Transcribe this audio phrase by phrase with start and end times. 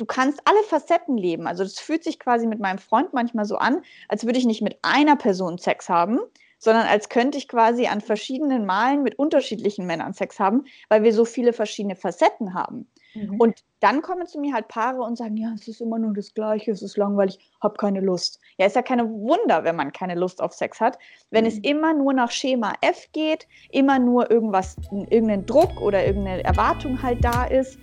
[0.00, 1.46] du kannst alle Facetten leben.
[1.46, 4.62] Also das fühlt sich quasi mit meinem Freund manchmal so an, als würde ich nicht
[4.62, 6.18] mit einer Person Sex haben,
[6.58, 11.12] sondern als könnte ich quasi an verschiedenen Malen mit unterschiedlichen Männern Sex haben, weil wir
[11.12, 12.86] so viele verschiedene Facetten haben.
[13.14, 13.40] Mhm.
[13.40, 16.32] Und dann kommen zu mir halt Paare und sagen, ja, es ist immer nur das
[16.32, 18.40] Gleiche, es ist langweilig, habe keine Lust.
[18.56, 20.98] Ja, ist ja keine Wunder, wenn man keine Lust auf Sex hat.
[21.30, 21.48] Wenn mhm.
[21.48, 27.02] es immer nur nach Schema F geht, immer nur irgendwas, irgendein Druck oder irgendeine Erwartung
[27.02, 27.78] halt da ist.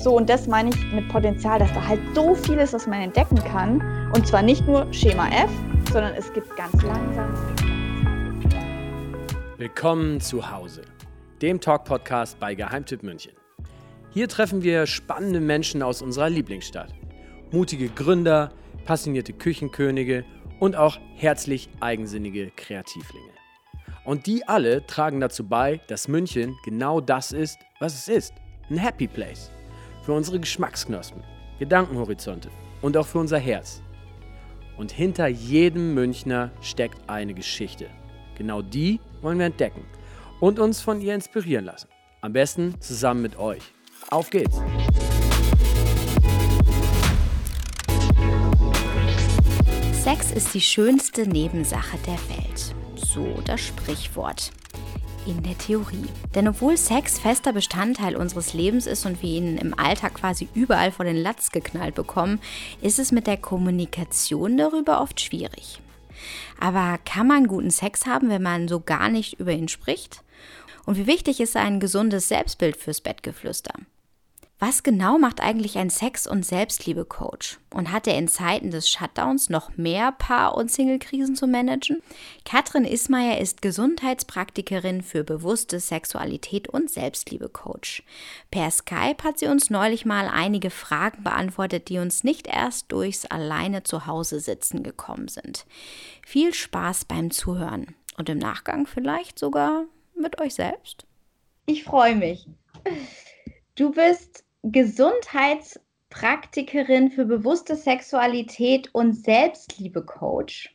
[0.00, 3.00] So, und das meine ich mit Potenzial, dass da halt so viel ist, was man
[3.00, 3.82] entdecken kann.
[4.14, 5.50] Und zwar nicht nur Schema F,
[5.92, 7.34] sondern es gibt ganz langsam.
[9.56, 10.82] Willkommen zu Hause,
[11.42, 13.32] dem Talk-Podcast bei Geheimtipp München.
[14.10, 16.94] Hier treffen wir spannende Menschen aus unserer Lieblingsstadt.
[17.50, 18.50] Mutige Gründer,
[18.84, 20.24] passionierte Küchenkönige
[20.60, 23.32] und auch herzlich eigensinnige Kreativlinge.
[24.04, 28.34] Und die alle tragen dazu bei, dass München genau das ist, was es ist.
[28.70, 29.50] Ein Happy Place.
[30.08, 31.22] Für unsere Geschmacksknospen,
[31.58, 32.48] Gedankenhorizonte
[32.80, 33.82] und auch für unser Herz.
[34.78, 37.90] Und hinter jedem Münchner steckt eine Geschichte.
[38.34, 39.84] Genau die wollen wir entdecken
[40.40, 41.88] und uns von ihr inspirieren lassen.
[42.22, 43.60] Am besten zusammen mit euch.
[44.10, 44.62] Auf geht's!
[49.92, 52.74] Sex ist die schönste Nebensache der Welt.
[52.96, 54.52] So das Sprichwort.
[55.28, 56.06] In der Theorie.
[56.34, 60.90] Denn obwohl Sex fester Bestandteil unseres Lebens ist und wir ihn im Alltag quasi überall
[60.90, 62.40] vor den Latz geknallt bekommen,
[62.80, 65.82] ist es mit der Kommunikation darüber oft schwierig.
[66.58, 70.22] Aber kann man guten Sex haben, wenn man so gar nicht über ihn spricht?
[70.86, 73.74] Und wie wichtig ist ein gesundes Selbstbild fürs Bettgeflüster?
[74.60, 77.60] Was genau macht eigentlich ein Sex- und Selbstliebe-Coach?
[77.72, 82.02] Und hat er in Zeiten des Shutdowns noch mehr Paar- und Single-Krisen zu managen?
[82.44, 88.02] Katrin Ismaier ist Gesundheitspraktikerin für bewusste Sexualität und Selbstliebe-Coach.
[88.50, 93.26] Per Skype hat sie uns neulich mal einige Fragen beantwortet, die uns nicht erst durchs
[93.26, 95.66] alleine zu Hause sitzen gekommen sind.
[96.26, 99.84] Viel Spaß beim Zuhören und im Nachgang vielleicht sogar
[100.16, 101.06] mit euch selbst.
[101.66, 102.48] Ich freue mich.
[103.76, 104.42] Du bist
[104.72, 110.74] Gesundheitspraktikerin für bewusste Sexualität und Selbstliebe-Coach.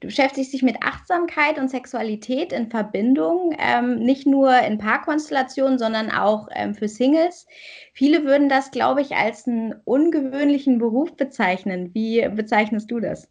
[0.00, 6.10] Du beschäftigst dich mit Achtsamkeit und Sexualität in Verbindung, ähm, nicht nur in Paarkonstellationen, sondern
[6.10, 7.46] auch ähm, für Singles.
[7.94, 11.94] Viele würden das, glaube ich, als einen ungewöhnlichen Beruf bezeichnen.
[11.94, 13.28] Wie bezeichnest du das?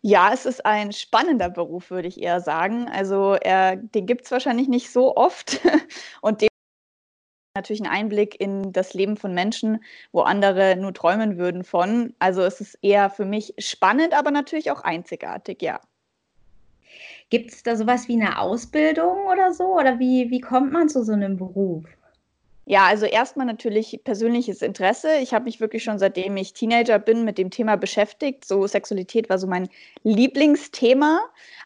[0.00, 2.88] Ja, es ist ein spannender Beruf, würde ich eher sagen.
[2.88, 5.60] Also er, den gibt es wahrscheinlich nicht so oft
[6.20, 6.40] und
[7.58, 9.82] natürlich einen Einblick in das Leben von Menschen,
[10.12, 12.14] wo andere nur träumen würden von.
[12.18, 15.80] Also es ist eher für mich spannend, aber natürlich auch einzigartig, ja.
[17.30, 19.78] Gibt es da sowas wie eine Ausbildung oder so?
[19.78, 21.84] Oder wie, wie kommt man zu so einem Beruf?
[22.70, 25.16] Ja, also erstmal natürlich persönliches Interesse.
[25.22, 28.44] Ich habe mich wirklich schon seitdem ich Teenager bin mit dem Thema beschäftigt.
[28.44, 29.70] So Sexualität war so mein
[30.02, 31.18] Lieblingsthema,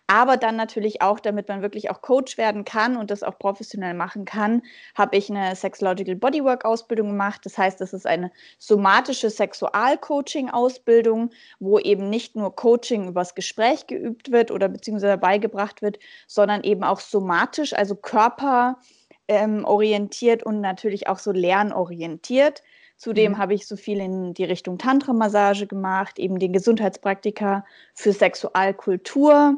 [0.06, 3.94] aber dann natürlich auch, damit man wirklich auch Coach werden kann und das auch professionell
[3.94, 4.62] machen kann,
[4.94, 7.40] habe ich eine Sexological Bodywork Ausbildung gemacht.
[7.46, 13.88] Das heißt, das ist eine somatische Sexualcoaching Ausbildung, wo eben nicht nur Coaching übers Gespräch
[13.88, 15.98] geübt wird oder beziehungsweise beigebracht wird,
[16.28, 18.78] sondern eben auch somatisch, also Körper
[19.28, 22.62] ähm, orientiert und natürlich auch so lernorientiert.
[22.96, 23.38] Zudem mhm.
[23.38, 29.56] habe ich so viel in die Richtung Tantra-Massage gemacht, eben den Gesundheitspraktiker für Sexualkultur.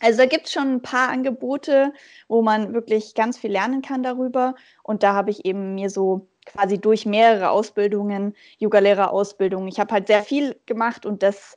[0.00, 1.92] Also da gibt es schon ein paar Angebote,
[2.28, 4.54] wo man wirklich ganz viel lernen kann darüber.
[4.82, 10.06] Und da habe ich eben mir so quasi durch mehrere Ausbildungen, Yoga-Lehrer-Ausbildungen, ich habe halt
[10.06, 11.56] sehr viel gemacht und das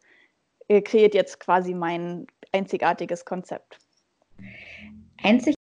[0.67, 3.77] äh, kreiert jetzt quasi mein einzigartiges Konzept.
[5.21, 5.58] Einzig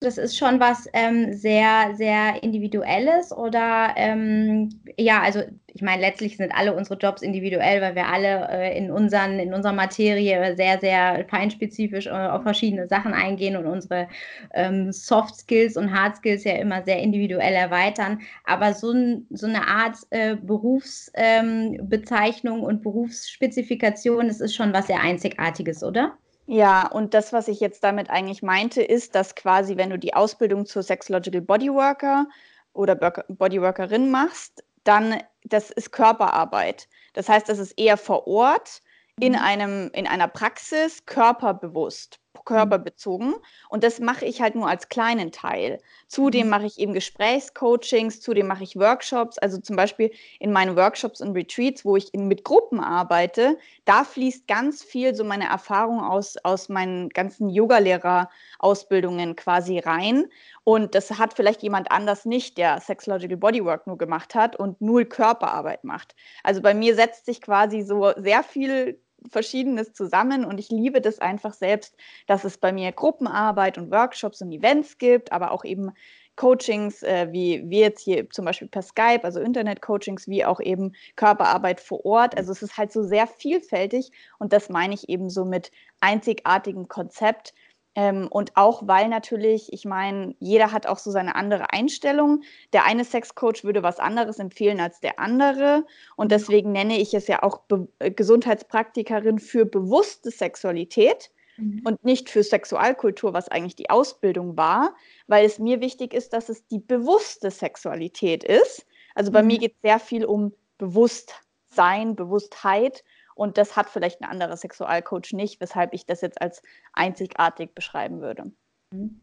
[0.00, 6.36] das ist schon was ähm, sehr, sehr Individuelles oder ähm, ja, also ich meine, letztlich
[6.36, 10.80] sind alle unsere Jobs individuell, weil wir alle äh, in, unseren, in unserer Materie sehr,
[10.80, 14.08] sehr feinspezifisch äh, auf verschiedene Sachen eingehen und unsere
[14.54, 18.20] ähm, Soft Skills und Hard Skills ja immer sehr individuell erweitern.
[18.44, 18.94] Aber so,
[19.30, 26.16] so eine Art äh, Berufsbezeichnung und Berufsspezifikation, das ist schon was sehr Einzigartiges, oder?
[26.50, 30.14] Ja, und das, was ich jetzt damit eigentlich meinte, ist, dass quasi, wenn du die
[30.14, 32.26] Ausbildung zur Sexological Bodyworker
[32.72, 36.88] oder Bodyworkerin machst, dann das ist Körperarbeit.
[37.12, 38.80] Das heißt, das ist eher vor Ort
[39.20, 39.38] in mhm.
[39.40, 42.18] einem in einer Praxis körperbewusst.
[42.44, 43.34] Körperbezogen.
[43.68, 45.78] Und das mache ich halt nur als kleinen Teil.
[46.06, 46.50] Zudem mhm.
[46.50, 49.38] mache ich eben Gesprächscoachings, zudem mache ich Workshops.
[49.38, 54.04] Also zum Beispiel in meinen Workshops und Retreats, wo ich in, mit Gruppen arbeite, da
[54.04, 60.26] fließt ganz viel so meine Erfahrung aus, aus meinen ganzen Yogalehrer-Ausbildungen quasi rein.
[60.64, 65.06] Und das hat vielleicht jemand anders nicht, der Sexological Bodywork nur gemacht hat und null
[65.06, 66.14] Körperarbeit macht.
[66.42, 69.00] Also bei mir setzt sich quasi so sehr viel
[69.30, 74.42] Verschiedenes zusammen und ich liebe das einfach selbst, dass es bei mir Gruppenarbeit und Workshops
[74.42, 75.92] und Events gibt, aber auch eben
[76.38, 80.92] Coachings, äh, wie wir jetzt hier zum Beispiel per Skype, also Internet-Coachings, wie auch eben
[81.16, 82.36] Körperarbeit vor Ort.
[82.36, 86.86] Also es ist halt so sehr vielfältig und das meine ich eben so mit einzigartigem
[86.86, 87.54] Konzept,
[87.98, 92.44] ähm, und auch weil natürlich, ich meine, jeder hat auch so seine andere Einstellung.
[92.72, 95.84] Der eine Sexcoach würde was anderes empfehlen als der andere.
[96.14, 101.82] Und deswegen nenne ich es ja auch Be äh, Gesundheitspraktikerin für bewusste Sexualität mhm.
[101.84, 104.94] und nicht für Sexualkultur, was eigentlich die Ausbildung war,
[105.26, 108.86] weil es mir wichtig ist, dass es die bewusste Sexualität ist.
[109.16, 109.48] Also bei mhm.
[109.48, 113.02] mir geht es sehr viel um Bewusstsein, Bewusstheit
[113.38, 116.60] und das hat vielleicht ein anderer Sexualcoach nicht, weshalb ich das jetzt als
[116.92, 118.50] einzigartig beschreiben würde.
[118.90, 119.20] Mhm.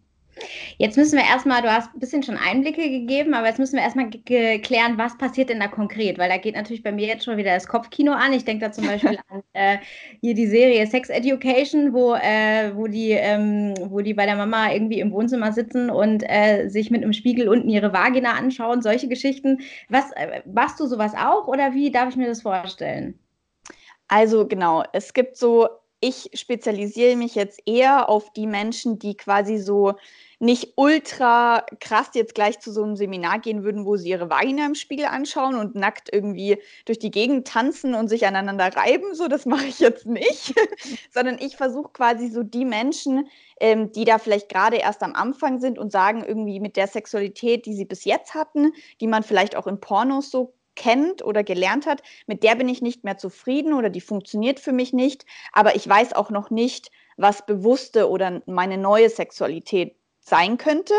[0.77, 3.83] Jetzt müssen wir erstmal, du hast ein bisschen schon Einblicke gegeben, aber jetzt müssen wir
[3.83, 6.17] erstmal klären, was passiert denn da konkret?
[6.17, 8.33] Weil da geht natürlich bei mir jetzt schon wieder das Kopfkino an.
[8.33, 9.77] Ich denke da zum Beispiel an äh,
[10.19, 14.73] hier die Serie Sex Education, wo, äh, wo, die, ähm, wo die bei der Mama
[14.73, 19.07] irgendwie im Wohnzimmer sitzen und äh, sich mit einem Spiegel unten ihre Vagina anschauen, solche
[19.07, 19.59] Geschichten.
[19.87, 23.17] Was, äh, machst du sowas auch oder wie darf ich mir das vorstellen?
[24.07, 25.67] Also genau, es gibt so,
[25.99, 29.95] ich spezialisiere mich jetzt eher auf die Menschen, die quasi so
[30.39, 34.65] nicht ultra krass jetzt gleich zu so einem Seminar gehen würden, wo sie ihre Vagina
[34.65, 39.15] im Spiegel anschauen und nackt irgendwie durch die Gegend tanzen und sich aneinander reiben.
[39.15, 40.53] So, das mache ich jetzt nicht,
[41.11, 43.27] sondern ich versuche quasi so die Menschen,
[43.59, 47.65] ähm, die da vielleicht gerade erst am Anfang sind und sagen, irgendwie mit der Sexualität,
[47.65, 51.85] die sie bis jetzt hatten, die man vielleicht auch in Pornos so kennt oder gelernt
[51.85, 55.75] hat, mit der bin ich nicht mehr zufrieden oder die funktioniert für mich nicht, aber
[55.75, 59.95] ich weiß auch noch nicht, was bewusste oder meine neue Sexualität
[60.25, 60.95] sein könnte.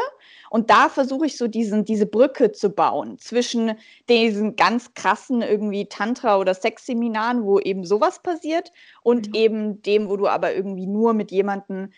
[0.51, 3.73] Und da versuche ich so diesen, diese Brücke zu bauen zwischen
[4.09, 8.71] diesen ganz krassen irgendwie Tantra- oder Sexseminaren, wo eben sowas passiert,
[9.03, 9.35] und mhm.
[9.35, 11.91] eben dem, wo du aber irgendwie nur mit jemandem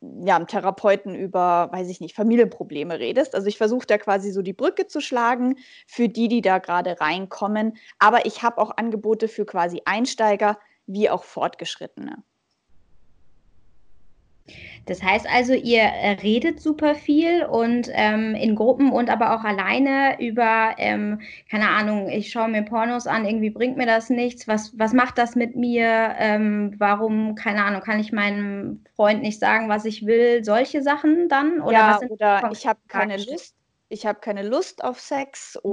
[0.00, 3.34] ja, einem Therapeuten über, weiß ich nicht, Familienprobleme redest.
[3.34, 5.56] Also ich versuche da quasi so die Brücke zu schlagen
[5.86, 7.76] für die, die da gerade reinkommen.
[7.98, 12.22] Aber ich habe auch Angebote für quasi Einsteiger wie auch Fortgeschrittene.
[14.86, 19.44] Das heißt also, ihr äh, redet super viel und ähm, in Gruppen und aber auch
[19.44, 21.20] alleine über, ähm,
[21.50, 24.48] keine Ahnung, ich schaue mir Pornos an, irgendwie bringt mir das nichts.
[24.48, 26.14] Was, was macht das mit mir?
[26.18, 30.42] Ähm, warum, keine Ahnung, kann ich meinem Freund nicht sagen, was ich will?
[30.44, 31.60] Solche Sachen dann?
[31.60, 33.54] Oder, ja, oder ich habe keine Lust.
[33.92, 35.70] Ich habe keine Lust auf Sex mhm.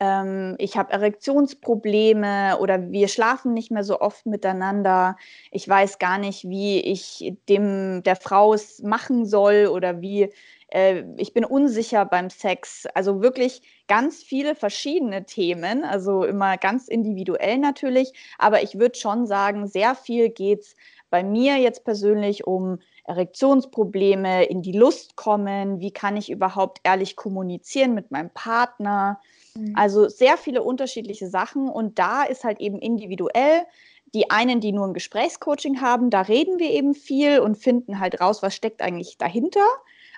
[0.00, 5.16] Ähm, ich habe Erektionsprobleme oder wir schlafen nicht mehr so oft miteinander.
[5.50, 10.32] Ich weiß gar nicht, wie ich dem der Frau es machen soll oder wie
[10.68, 12.86] äh, ich bin unsicher beim Sex.
[12.94, 19.26] Also wirklich ganz viele verschiedene Themen, also immer ganz individuell natürlich, aber ich würde schon
[19.26, 20.76] sagen, sehr viel geht es
[21.10, 27.16] bei mir jetzt persönlich um Erektionsprobleme, in die Lust kommen, wie kann ich überhaupt ehrlich
[27.16, 29.20] kommunizieren mit meinem Partner.
[29.54, 29.74] Mhm.
[29.76, 33.64] Also sehr viele unterschiedliche Sachen und da ist halt eben individuell.
[34.12, 38.20] Die einen, die nur ein Gesprächscoaching haben, da reden wir eben viel und finden halt
[38.20, 39.66] raus, was steckt eigentlich dahinter.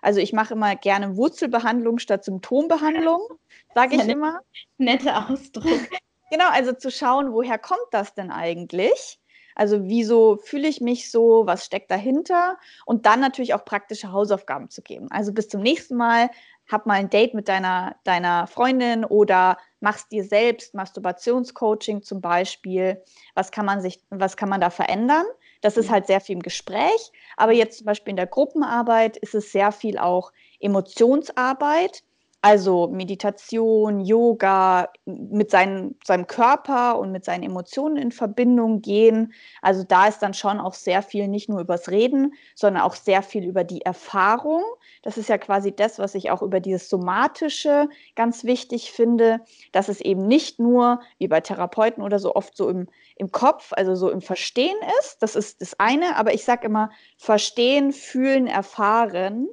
[0.00, 3.20] Also ich mache immer gerne Wurzelbehandlung statt Symptombehandlung,
[3.74, 4.40] sage ich immer.
[4.78, 5.64] Netter Ausdruck.
[6.30, 9.20] Genau, also zu schauen, woher kommt das denn eigentlich?
[9.54, 12.56] Also wieso fühle ich mich so, was steckt dahinter?
[12.86, 15.10] Und dann natürlich auch praktische Hausaufgaben zu geben.
[15.10, 16.30] Also bis zum nächsten Mal,
[16.68, 23.02] hab mal ein Date mit deiner, deiner Freundin oder machst dir selbst Masturbationscoaching zum Beispiel.
[23.34, 25.26] Was kann man sich, was kann man da verändern?
[25.60, 27.12] Das ist halt sehr viel im Gespräch.
[27.36, 32.02] Aber jetzt zum Beispiel in der Gruppenarbeit ist es sehr viel auch Emotionsarbeit.
[32.44, 39.32] Also Meditation, Yoga, mit seinen, seinem Körper und mit seinen Emotionen in Verbindung gehen.
[39.62, 43.22] Also da ist dann schon auch sehr viel nicht nur übers Reden, sondern auch sehr
[43.22, 44.64] viel über die Erfahrung.
[45.02, 49.40] Das ist ja quasi das, was ich auch über dieses Somatische ganz wichtig finde,
[49.72, 53.72] dass es eben nicht nur wie bei Therapeuten oder so oft so im, im Kopf,
[53.72, 55.18] also so im Verstehen ist.
[55.20, 59.48] Das ist das eine, aber ich sage immer, verstehen, fühlen, erfahren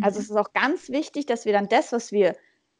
[0.00, 0.22] also mhm.
[0.22, 2.36] es ist auch ganz wichtig, dass wir dann das, was wir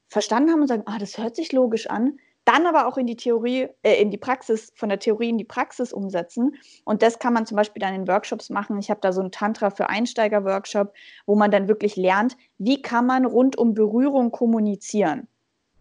[0.09, 3.17] verstanden haben und sagen, ah, das hört sich logisch an, dann aber auch in die
[3.17, 6.55] Theorie, äh, in die Praxis, von der Theorie in die Praxis umsetzen.
[6.85, 8.79] Und das kann man zum Beispiel dann in Workshops machen.
[8.79, 10.93] Ich habe da so einen Tantra für Einsteiger-Workshop,
[11.27, 15.29] wo man dann wirklich lernt, wie kann man rund um Berührung kommunizieren.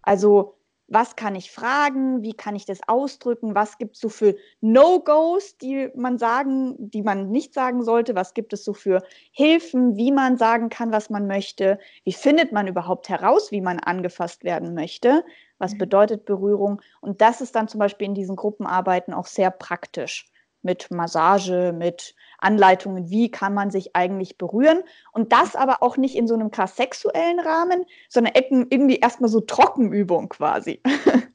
[0.02, 0.56] Also
[0.94, 5.58] was kann ich fragen, wie kann ich das ausdrücken, was gibt es so für No-Gos,
[5.58, 9.02] die man sagen, die man nicht sagen sollte, was gibt es so für
[9.32, 13.80] Hilfen, wie man sagen kann, was man möchte, wie findet man überhaupt heraus, wie man
[13.80, 15.24] angefasst werden möchte,
[15.62, 15.78] was mhm.
[15.78, 20.28] bedeutet Berührung und das ist dann zum Beispiel in diesen Gruppenarbeiten auch sehr praktisch
[20.64, 24.84] mit Massage, mit Anleitungen, wie kann man sich eigentlich berühren.
[25.12, 29.42] Und das aber auch nicht in so einem krass sexuellen Rahmen, sondern irgendwie erstmal so
[29.42, 30.82] Trockenübung quasi.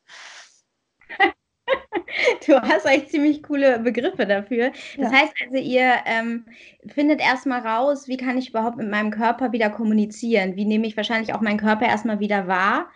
[2.47, 4.71] Du hast echt ziemlich coole Begriffe dafür.
[4.97, 5.19] Das ja.
[5.19, 6.47] heißt also, ihr ähm,
[6.87, 10.57] findet erstmal raus, wie kann ich überhaupt mit meinem Körper wieder kommunizieren?
[10.57, 12.89] Wie nehme ich wahrscheinlich auch meinen Körper erstmal wieder wahr?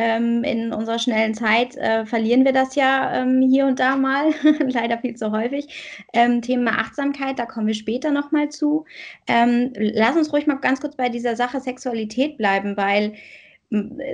[0.00, 4.30] Ähm, in unserer schnellen Zeit äh, verlieren wir das ja ähm, hier und da mal,
[4.60, 6.04] leider viel zu häufig.
[6.12, 8.84] Ähm, Thema Achtsamkeit, da kommen wir später nochmal zu.
[9.26, 13.14] Ähm, lass uns ruhig mal ganz kurz bei dieser Sache Sexualität bleiben, weil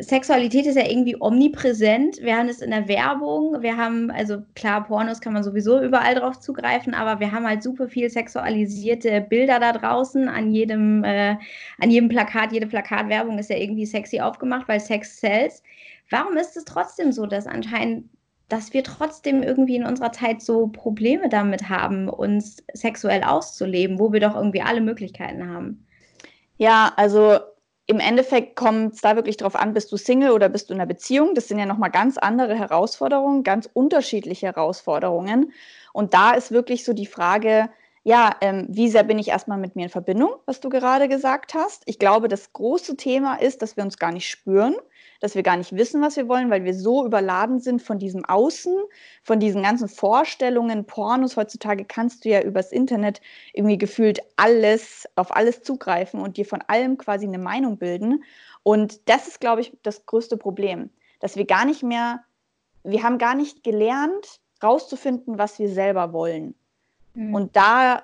[0.01, 2.21] Sexualität ist ja irgendwie omnipräsent.
[2.21, 3.63] Wir haben es in der Werbung.
[3.63, 7.63] Wir haben, also klar, Pornos kann man sowieso überall drauf zugreifen, aber wir haben halt
[7.63, 10.29] super viel sexualisierte Bilder da draußen.
[10.29, 11.37] An jedem, äh,
[11.79, 15.63] an jedem Plakat, jede Plakatwerbung ist ja irgendwie sexy aufgemacht, weil Sex sells.
[16.11, 18.09] Warum ist es trotzdem so, dass anscheinend,
[18.49, 24.13] dass wir trotzdem irgendwie in unserer Zeit so Probleme damit haben, uns sexuell auszuleben, wo
[24.13, 25.87] wir doch irgendwie alle Möglichkeiten haben?
[26.57, 27.39] Ja, also
[27.87, 30.81] im Endeffekt kommt es da wirklich drauf an, bist du Single oder bist du in
[30.81, 31.35] einer Beziehung.
[31.35, 35.53] Das sind ja nochmal ganz andere Herausforderungen, ganz unterschiedliche Herausforderungen.
[35.93, 37.69] Und da ist wirklich so die Frage,
[38.03, 41.55] ja, ähm, wie sehr bin ich erstmal mit mir in Verbindung, was du gerade gesagt
[41.55, 41.83] hast.
[41.87, 44.77] Ich glaube, das große Thema ist, dass wir uns gar nicht spüren
[45.25, 48.27] dass wir gar nicht wissen, was wir wollen, weil wir so überladen sind von diesem
[48.27, 48.77] Außen,
[49.23, 51.39] von diesen ganzen Vorstellungen, Pornos.
[51.39, 53.23] Heutzutage kannst du ja übers Internet
[53.55, 58.23] irgendwie gefühlt alles, auf alles zugreifen und dir von allem quasi eine Meinung bilden.
[58.65, 60.91] Und das ist, glaube ich, das größte Problem,
[61.21, 62.23] dass wir gar nicht mehr,
[62.83, 66.55] wir haben gar nicht gelernt, rauszufinden, was wir selber wollen.
[67.15, 67.35] Mhm.
[67.35, 68.03] Und da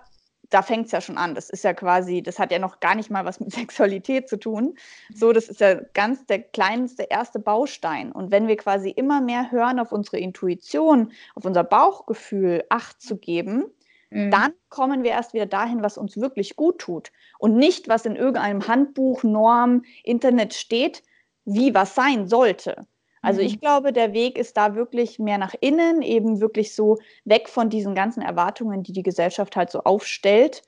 [0.51, 1.35] da fängt es ja schon an.
[1.35, 4.39] Das ist ja quasi, das hat ja noch gar nicht mal was mit Sexualität zu
[4.39, 4.77] tun.
[5.15, 8.13] So, das ist ja ganz der kleinste erste Baustein.
[8.13, 13.17] Und wenn wir quasi immer mehr hören auf unsere Intuition, auf unser Bauchgefühl Acht zu
[13.17, 13.65] geben,
[14.11, 14.31] mhm.
[14.31, 17.13] dann kommen wir erst wieder dahin, was uns wirklich gut tut.
[17.39, 21.03] Und nicht, was in irgendeinem Handbuch, Norm, Internet steht,
[21.45, 22.87] wie was sein sollte.
[23.23, 23.61] Also ich mhm.
[23.61, 27.95] glaube, der Weg ist da wirklich mehr nach innen, eben wirklich so weg von diesen
[27.95, 30.63] ganzen Erwartungen, die die Gesellschaft halt so aufstellt,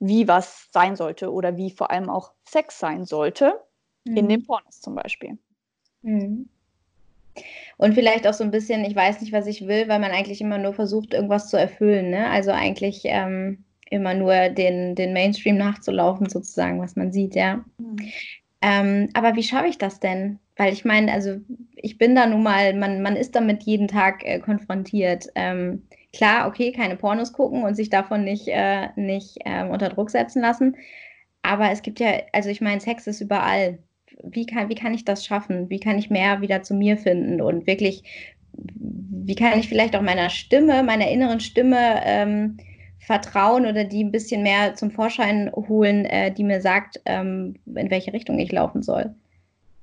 [0.00, 3.60] wie was sein sollte oder wie vor allem auch Sex sein sollte,
[4.04, 4.16] mhm.
[4.16, 5.38] in den Pornos zum Beispiel.
[6.02, 6.48] Mhm.
[7.76, 10.40] Und vielleicht auch so ein bisschen, ich weiß nicht, was ich will, weil man eigentlich
[10.40, 12.10] immer nur versucht, irgendwas zu erfüllen.
[12.10, 12.28] Ne?
[12.30, 17.64] Also eigentlich ähm, immer nur den, den Mainstream nachzulaufen, sozusagen, was man sieht, ja.
[17.78, 17.96] Mhm.
[18.60, 20.40] Ähm, aber wie schaffe ich das denn?
[20.58, 21.36] Weil ich meine, also
[21.76, 25.26] ich bin da nun mal, man, man ist damit jeden Tag äh, konfrontiert.
[25.36, 30.10] Ähm, klar, okay, keine Pornos gucken und sich davon nicht, äh, nicht äh, unter Druck
[30.10, 30.76] setzen lassen.
[31.42, 33.78] Aber es gibt ja, also ich meine, Sex ist überall.
[34.24, 35.70] Wie kann, wie kann ich das schaffen?
[35.70, 38.02] Wie kann ich mehr wieder zu mir finden und wirklich,
[38.52, 42.56] wie kann ich vielleicht auch meiner Stimme, meiner inneren Stimme ähm,
[42.98, 47.90] vertrauen oder die ein bisschen mehr zum Vorschein holen, äh, die mir sagt, ähm, in
[47.92, 49.14] welche Richtung ich laufen soll?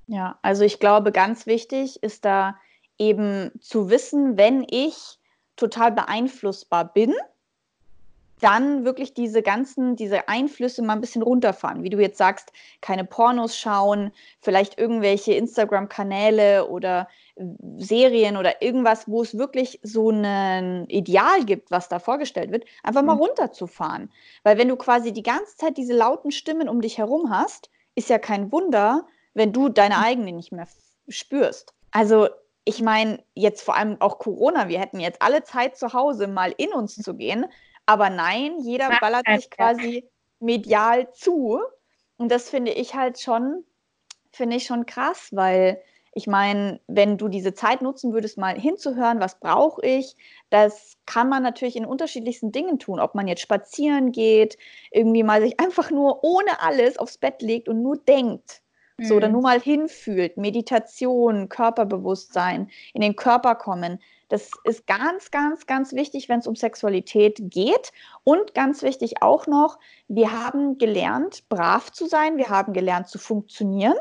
[0.08, 2.56] Ja, also ich glaube, ganz wichtig ist da
[2.98, 5.18] eben zu wissen, wenn ich
[5.56, 7.14] total beeinflussbar bin,
[8.42, 11.84] dann wirklich diese ganzen, diese Einflüsse mal ein bisschen runterfahren.
[11.84, 17.08] Wie du jetzt sagst, keine Pornos schauen, vielleicht irgendwelche Instagram-Kanäle oder
[17.78, 23.04] Serien oder irgendwas, wo es wirklich so ein Ideal gibt, was da vorgestellt wird, einfach
[23.04, 23.22] mal mhm.
[23.22, 24.12] runterzufahren.
[24.44, 28.10] Weil wenn du quasi die ganze Zeit diese lauten Stimmen um dich herum hast, ist
[28.10, 30.68] ja kein Wunder, wenn du deine eigene nicht mehr
[31.08, 31.76] spürst.
[31.92, 32.30] Also
[32.64, 36.52] ich meine, jetzt vor allem auch Corona, wir hätten jetzt alle Zeit zu Hause mal
[36.58, 37.46] in uns zu gehen,
[37.86, 41.60] aber nein, jeder ballert sich quasi medial zu.
[42.18, 43.64] Und das finde ich halt schon,
[44.32, 45.80] finde ich schon krass, weil
[46.18, 50.16] ich meine, wenn du diese Zeit nutzen würdest, mal hinzuhören, was brauche ich,
[50.50, 53.02] das kann man natürlich in unterschiedlichsten Dingen tun.
[53.02, 54.58] Ob man jetzt spazieren geht,
[54.92, 58.62] irgendwie mal sich einfach nur ohne alles aufs Bett legt und nur denkt.
[59.02, 59.34] So, oder mhm.
[59.34, 64.00] nur mal hinfühlt, Meditation, Körperbewusstsein, in den Körper kommen.
[64.30, 67.92] Das ist ganz, ganz, ganz wichtig, wenn es um Sexualität geht.
[68.24, 73.20] Und ganz wichtig auch noch, wir haben gelernt, brav zu sein, wir haben gelernt zu
[73.20, 73.96] funktionieren.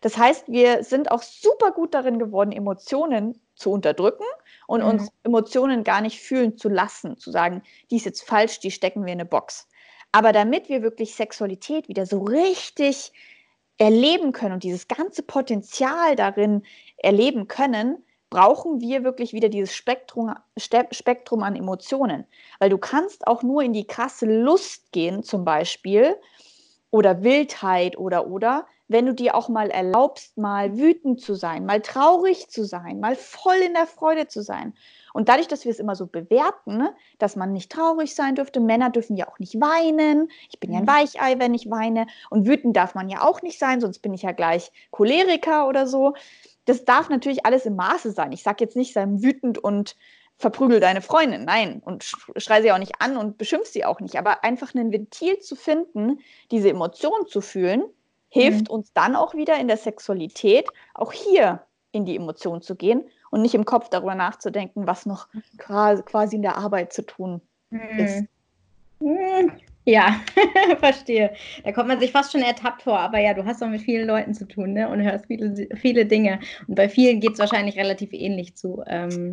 [0.00, 4.24] Das heißt, wir sind auch super gut darin geworden, Emotionen zu unterdrücken
[4.66, 4.88] und mhm.
[4.88, 9.04] uns Emotionen gar nicht fühlen zu lassen, zu sagen, die ist jetzt falsch, die stecken
[9.04, 9.68] wir in eine Box.
[10.10, 13.12] Aber damit wir wirklich Sexualität wieder so richtig
[13.78, 16.62] erleben können und dieses ganze Potenzial darin
[16.96, 22.24] erleben können, brauchen wir wirklich wieder dieses Spektrum, Spektrum an Emotionen.
[22.58, 26.16] Weil du kannst auch nur in die krasse Lust gehen, zum Beispiel,
[26.90, 31.80] oder Wildheit oder oder, wenn du dir auch mal erlaubst, mal wütend zu sein, mal
[31.80, 34.74] traurig zu sein, mal voll in der Freude zu sein.
[35.12, 38.90] Und dadurch, dass wir es immer so bewerten, dass man nicht traurig sein dürfte, Männer
[38.90, 40.30] dürfen ja auch nicht weinen.
[40.50, 40.88] Ich bin ja ein mhm.
[40.88, 42.06] Weichei, wenn ich weine.
[42.30, 45.86] Und wütend darf man ja auch nicht sein, sonst bin ich ja gleich Choleriker oder
[45.86, 46.14] so.
[46.64, 48.32] Das darf natürlich alles im Maße sein.
[48.32, 49.96] Ich sage jetzt nicht, sei wütend und
[50.38, 51.44] verprügel deine Freundin.
[51.44, 52.04] Nein, und
[52.36, 54.16] schrei sie auch nicht an und beschimpf sie auch nicht.
[54.16, 56.20] Aber einfach ein Ventil zu finden,
[56.50, 57.84] diese Emotionen zu fühlen,
[58.32, 58.74] hilft mhm.
[58.74, 61.60] uns dann auch wieder in der Sexualität, auch hier
[61.92, 66.42] in die Emotionen zu gehen und nicht im Kopf darüber nachzudenken, was noch quasi in
[66.42, 67.98] der Arbeit zu tun mhm.
[67.98, 68.24] ist.
[69.00, 69.52] Mhm.
[69.84, 70.20] Ja,
[70.78, 71.34] verstehe.
[71.64, 74.06] Da kommt man sich fast schon ertappt vor, aber ja, du hast auch mit vielen
[74.06, 74.88] Leuten zu tun ne?
[74.88, 76.40] und hörst viele, viele Dinge.
[76.68, 78.82] Und bei vielen geht es wahrscheinlich relativ ähnlich zu.
[78.86, 79.32] Ähm,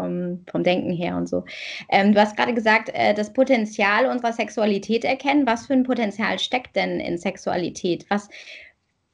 [0.00, 1.44] vom, vom Denken her und so.
[1.88, 5.46] Ähm, du hast gerade gesagt, äh, das Potenzial unserer Sexualität erkennen.
[5.46, 8.06] Was für ein Potenzial steckt denn in Sexualität?
[8.08, 8.28] Was,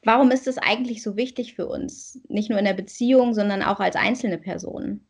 [0.05, 2.21] warum ist es eigentlich so wichtig für uns?
[2.28, 5.00] Nicht nur in der Beziehung, sondern auch als einzelne Person?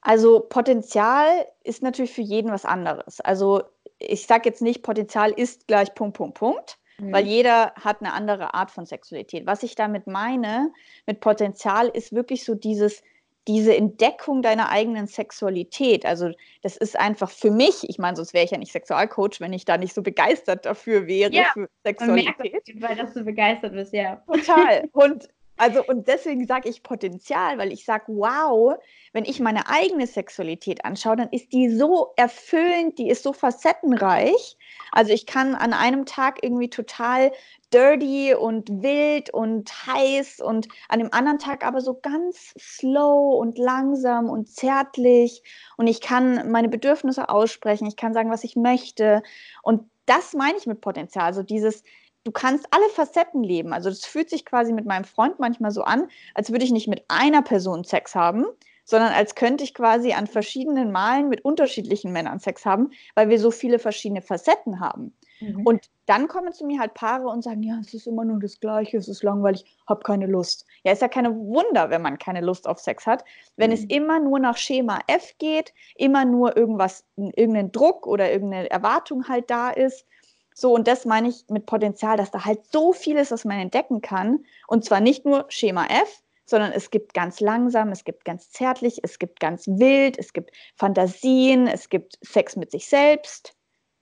[0.00, 3.20] Also Potenzial ist natürlich für jeden was anderes.
[3.20, 3.62] Also
[3.98, 7.12] ich sage jetzt nicht, Potenzial ist gleich Punkt, Punkt, Punkt, mhm.
[7.12, 9.46] weil jeder hat eine andere Art von Sexualität.
[9.46, 10.72] Was ich damit meine,
[11.06, 13.02] mit Potenzial ist wirklich so dieses,
[13.48, 16.06] diese Entdeckung deiner eigenen Sexualität.
[16.06, 16.30] Also
[16.62, 19.64] das ist einfach für mich, ich meine, sonst wäre ich ja nicht Sexualcoach, wenn ich
[19.64, 22.38] da nicht so begeistert dafür wäre, ja, für Sexualität.
[22.38, 24.22] Merkt, weil dass du begeistert bist, ja.
[24.26, 24.88] Total.
[24.92, 28.74] Und also und deswegen sage ich Potenzial, weil ich sage, wow,
[29.12, 34.56] wenn ich meine eigene Sexualität anschaue, dann ist die so erfüllend, die ist so facettenreich.
[34.92, 37.32] Also ich kann an einem Tag irgendwie total
[37.72, 43.58] dirty und wild und heiß und an dem anderen Tag aber so ganz slow und
[43.58, 45.42] langsam und zärtlich.
[45.76, 49.22] Und ich kann meine Bedürfnisse aussprechen, ich kann sagen, was ich möchte.
[49.62, 51.84] Und das meine ich mit Potenzial, also dieses
[52.24, 53.72] du kannst alle Facetten leben.
[53.72, 56.88] Also das fühlt sich quasi mit meinem Freund manchmal so an, als würde ich nicht
[56.88, 58.46] mit einer Person Sex haben,
[58.84, 63.38] sondern als könnte ich quasi an verschiedenen Malen mit unterschiedlichen Männern Sex haben, weil wir
[63.38, 65.14] so viele verschiedene Facetten haben.
[65.40, 65.66] Mhm.
[65.66, 68.58] Und dann kommen zu mir halt Paare und sagen, ja, es ist immer nur das
[68.60, 70.66] Gleiche, es ist langweilig, habe keine Lust.
[70.84, 73.24] Ja, ist ja keine Wunder, wenn man keine Lust auf Sex hat,
[73.56, 73.74] wenn mhm.
[73.74, 79.28] es immer nur nach Schema F geht, immer nur irgendwas, irgendein Druck oder irgendeine Erwartung
[79.28, 80.06] halt da ist.
[80.54, 83.58] So, und das meine ich mit Potenzial, dass da halt so viel ist, was man
[83.58, 84.44] entdecken kann.
[84.66, 89.00] Und zwar nicht nur Schema F, sondern es gibt ganz langsam, es gibt ganz zärtlich,
[89.02, 93.54] es gibt ganz wild, es gibt Fantasien, es gibt Sex mit sich selbst.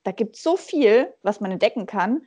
[0.03, 2.23] Da gibt es so viel, was man entdecken kann.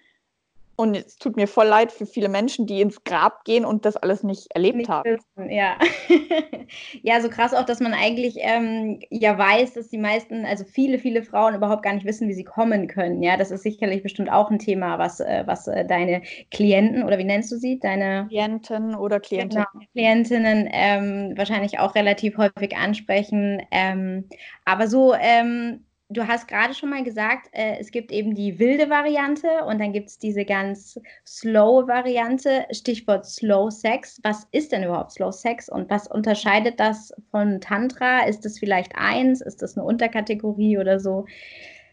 [0.76, 3.96] Und es tut mir voll leid für viele Menschen, die ins Grab gehen und das
[3.96, 5.04] alles nicht erlebt nicht haben.
[5.06, 5.78] Wissen, ja.
[7.04, 10.98] ja, so krass auch, dass man eigentlich ähm, ja weiß, dass die meisten, also viele,
[10.98, 13.22] viele Frauen überhaupt gar nicht wissen, wie sie kommen können.
[13.22, 17.20] Ja, das ist sicherlich bestimmt auch ein Thema, was, äh, was äh, deine Klienten oder
[17.20, 17.80] wie nennst du sie?
[17.80, 19.66] Deine Klienten oder Klientinnen.
[19.74, 23.62] Genau, Klientinnen ähm, wahrscheinlich auch relativ häufig ansprechen.
[23.72, 24.28] Ähm,
[24.66, 28.89] aber so, ähm, du hast gerade schon mal gesagt, äh, es gibt eben die wilde
[28.89, 34.19] Variante und dann gibt es diese ganz slow Variante, Stichwort Slow Sex.
[34.23, 38.26] Was ist denn überhaupt Slow Sex und was unterscheidet das von Tantra?
[38.26, 39.41] Ist das vielleicht eins?
[39.41, 41.26] Ist das eine Unterkategorie oder so?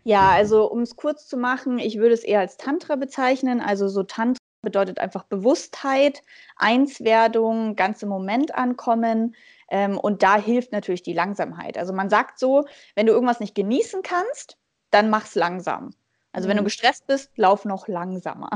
[0.05, 3.61] Ja, also um es kurz zu machen, ich würde es eher als Tantra bezeichnen.
[3.61, 6.23] Also so Tantra bedeutet einfach Bewusstheit,
[6.57, 9.35] Einswerdung, ganz im Moment ankommen.
[9.71, 11.79] Ähm, und da hilft natürlich die Langsamkeit.
[11.79, 14.57] Also man sagt so, wenn du irgendwas nicht genießen kannst,
[14.91, 15.95] dann mach's langsam.
[16.33, 16.67] Also wenn du mhm.
[16.67, 18.51] gestresst bist, lauf noch langsamer.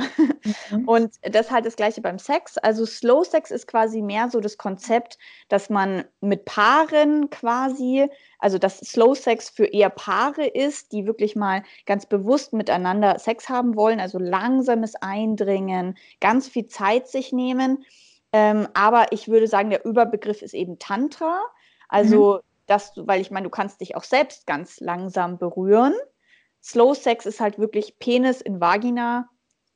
[0.70, 0.84] Mhm.
[0.88, 2.56] Und das ist halt das gleiche beim Sex.
[2.58, 8.08] Also Slow Sex ist quasi mehr so das Konzept, dass man mit Paaren quasi,
[8.38, 13.48] also dass Slow Sex für eher Paare ist, die wirklich mal ganz bewusst miteinander Sex
[13.48, 17.84] haben wollen, also langsames Eindringen, ganz viel Zeit sich nehmen.
[18.32, 21.40] Ähm, aber ich würde sagen, der Überbegriff ist eben Tantra.
[21.88, 22.40] Also, mhm.
[22.66, 25.94] dass du, weil ich meine, du kannst dich auch selbst ganz langsam berühren.
[26.64, 29.28] Slow Sex ist halt wirklich Penis in Vagina,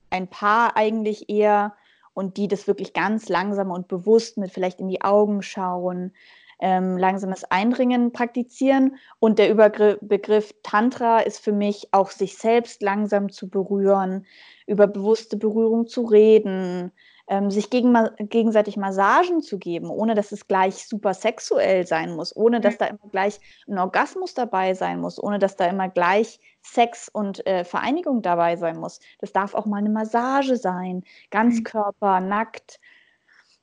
[0.08, 1.74] ein Paar eigentlich eher
[2.14, 6.14] und die das wirklich ganz langsam und bewusst mit vielleicht in die Augen schauen,
[6.60, 8.96] ähm, langsames Eindringen praktizieren.
[9.20, 14.26] Und der Überbegriff Tantra ist für mich auch sich selbst langsam zu berühren,
[14.66, 16.90] über bewusste Berührung zu reden,
[17.28, 22.34] ähm, sich gegen, gegenseitig Massagen zu geben, ohne dass es gleich super sexuell sein muss,
[22.34, 26.40] ohne dass da immer gleich ein Orgasmus dabei sein muss, ohne dass da immer gleich
[26.62, 29.00] Sex und äh, Vereinigung dabei sein muss.
[29.18, 32.80] Das darf auch mal eine Massage sein, Ganzkörper, nackt,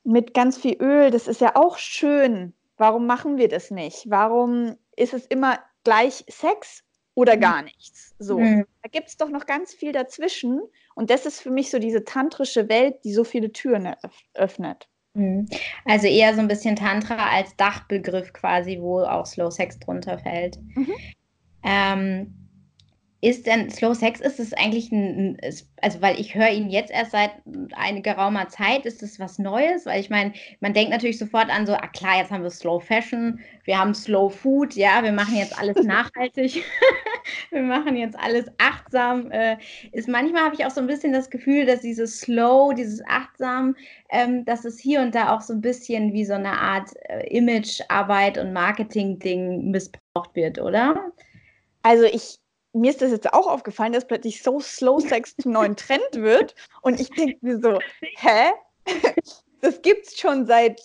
[0.04, 1.10] mit ganz viel Öl.
[1.10, 2.54] Das ist ja auch schön.
[2.76, 4.04] Warum machen wir das nicht?
[4.08, 6.82] Warum ist es immer gleich Sex
[7.14, 8.14] oder gar nichts?
[8.18, 8.66] So, mhm.
[8.82, 10.60] da gibt es doch noch ganz viel dazwischen.
[10.94, 13.94] Und das ist für mich so diese tantrische Welt, die so viele Türen
[14.34, 14.88] öffnet.
[15.14, 15.46] Mhm.
[15.86, 20.58] Also eher so ein bisschen Tantra als Dachbegriff quasi, wo auch Slow Sex drunter fällt.
[20.74, 20.94] Mhm.
[21.62, 22.45] Ähm,
[23.26, 25.36] ist denn Slow Sex, ist es eigentlich ein,
[25.82, 27.32] also weil ich höre ihn jetzt erst seit
[27.74, 29.84] einiger geraumer Zeit, ist es was Neues?
[29.84, 32.78] Weil ich meine, man denkt natürlich sofort an so, ah klar, jetzt haben wir Slow
[32.78, 36.62] Fashion, wir haben Slow Food, ja, wir machen jetzt alles nachhaltig,
[37.50, 39.32] wir machen jetzt alles achtsam.
[39.32, 39.56] Äh,
[39.90, 43.74] ist manchmal habe ich auch so ein bisschen das Gefühl, dass dieses Slow, dieses achtsam,
[44.10, 47.26] ähm, dass es hier und da auch so ein bisschen wie so eine Art äh,
[47.36, 51.10] Imagearbeit und Marketing-Ding missbraucht wird, oder?
[51.82, 52.38] Also ich
[52.76, 56.54] mir ist das jetzt auch aufgefallen, dass plötzlich so Slow Sex zum neuen Trend wird.
[56.82, 58.52] Und ich denke mir so, hä?
[59.62, 60.80] Das gibt es schon seit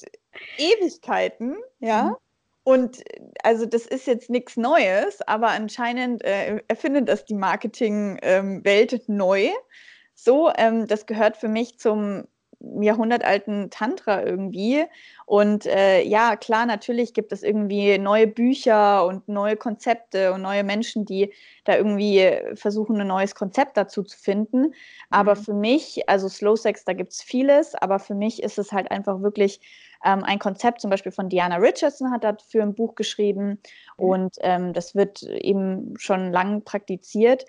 [0.58, 2.04] Ewigkeiten, ja.
[2.06, 2.16] Mhm.
[2.64, 3.04] Und
[3.44, 9.50] also das ist jetzt nichts Neues, aber anscheinend äh, erfindet das die Marketingwelt ähm, neu.
[10.14, 12.28] So, ähm, das gehört für mich zum
[12.80, 14.86] jahrhundertalten Tantra irgendwie.
[15.26, 20.64] Und äh, ja, klar, natürlich gibt es irgendwie neue Bücher und neue Konzepte und neue
[20.64, 24.74] Menschen, die da irgendwie versuchen, ein neues Konzept dazu zu finden.
[25.10, 25.40] Aber mhm.
[25.40, 28.92] für mich, also Slow Sex, da gibt es vieles, aber für mich ist es halt
[28.92, 29.62] einfach wirklich
[30.04, 33.60] ähm, ein Konzept, zum Beispiel von Diana Richardson hat dafür ein Buch geschrieben
[33.98, 34.06] mhm.
[34.06, 37.46] und ähm, das wird eben schon lange praktiziert.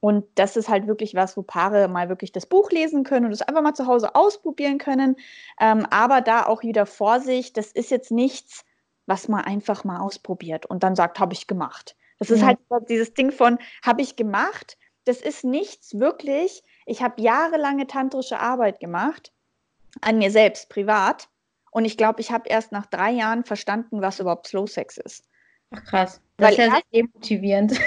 [0.00, 3.32] Und das ist halt wirklich was, wo Paare mal wirklich das Buch lesen können und
[3.32, 5.16] es einfach mal zu Hause ausprobieren können.
[5.60, 8.64] Ähm, aber da auch wieder Vorsicht, das ist jetzt nichts,
[9.06, 11.96] was man einfach mal ausprobiert und dann sagt, habe ich gemacht.
[12.18, 12.46] Das ist mhm.
[12.46, 14.76] halt dieses Ding von, habe ich gemacht.
[15.04, 16.62] Das ist nichts wirklich.
[16.84, 19.32] Ich habe jahrelange tantrische Arbeit gemacht,
[20.00, 21.28] an mir selbst, privat.
[21.70, 25.24] Und ich glaube, ich habe erst nach drei Jahren verstanden, was überhaupt Slow Sex ist.
[25.70, 26.20] Ach krass.
[26.36, 27.80] Das Weil ist ja sehr demotivierend.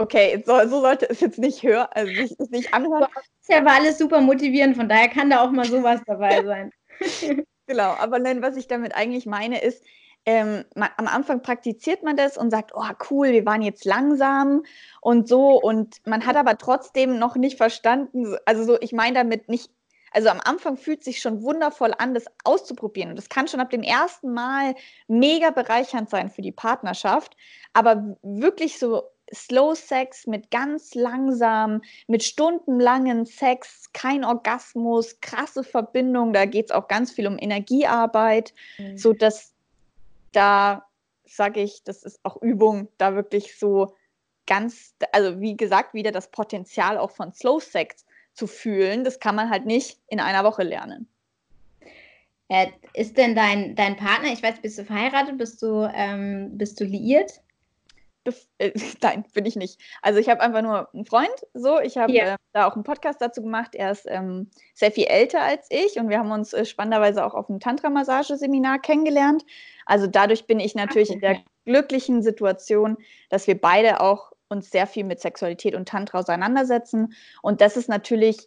[0.00, 3.06] Okay, so, so, sollte es jetzt nicht hören, also sich, nicht anhören.
[3.48, 6.72] Ja, war alles super motivierend, von daher kann da auch mal sowas dabei sein.
[7.66, 9.84] genau, aber nein, was ich damit eigentlich meine, ist,
[10.24, 14.62] ähm, man, am Anfang praktiziert man das und sagt, oh cool, wir waren jetzt langsam
[15.02, 19.50] und so und man hat aber trotzdem noch nicht verstanden, also so, ich meine damit
[19.50, 19.70] nicht,
[20.12, 23.60] also am Anfang fühlt es sich schon wundervoll an, das auszuprobieren und das kann schon
[23.60, 24.76] ab dem ersten Mal
[25.08, 27.36] mega bereichernd sein für die Partnerschaft,
[27.74, 36.32] aber wirklich so Slow Sex mit ganz langsam, mit stundenlangen Sex, kein Orgasmus, krasse Verbindung.
[36.32, 38.98] Da geht es auch ganz viel um Energiearbeit, mhm.
[38.98, 39.54] so dass
[40.32, 40.86] da
[41.26, 43.94] sage ich, das ist auch Übung, da wirklich so
[44.46, 49.04] ganz, also wie gesagt, wieder das Potenzial auch von Slow Sex zu fühlen.
[49.04, 51.08] Das kann man halt nicht in einer Woche lernen.
[52.48, 56.80] Äh, ist denn dein, dein Partner, ich weiß, bist du verheiratet, bist du, ähm, bist
[56.80, 57.40] du liiert?
[58.24, 59.80] Äh, nein, bin ich nicht.
[60.02, 61.80] Also ich habe einfach nur einen Freund, so.
[61.80, 62.34] Ich habe ja.
[62.34, 63.74] äh, da auch einen Podcast dazu gemacht.
[63.74, 67.34] Er ist ähm, sehr viel älter als ich und wir haben uns äh, spannenderweise auch
[67.34, 69.44] auf einem Tantra-Massageseminar kennengelernt.
[69.86, 71.14] Also dadurch bin ich natürlich okay.
[71.14, 72.96] in der glücklichen Situation,
[73.28, 77.14] dass wir beide auch uns sehr viel mit Sexualität und Tantra auseinandersetzen.
[77.40, 78.46] Und das ist natürlich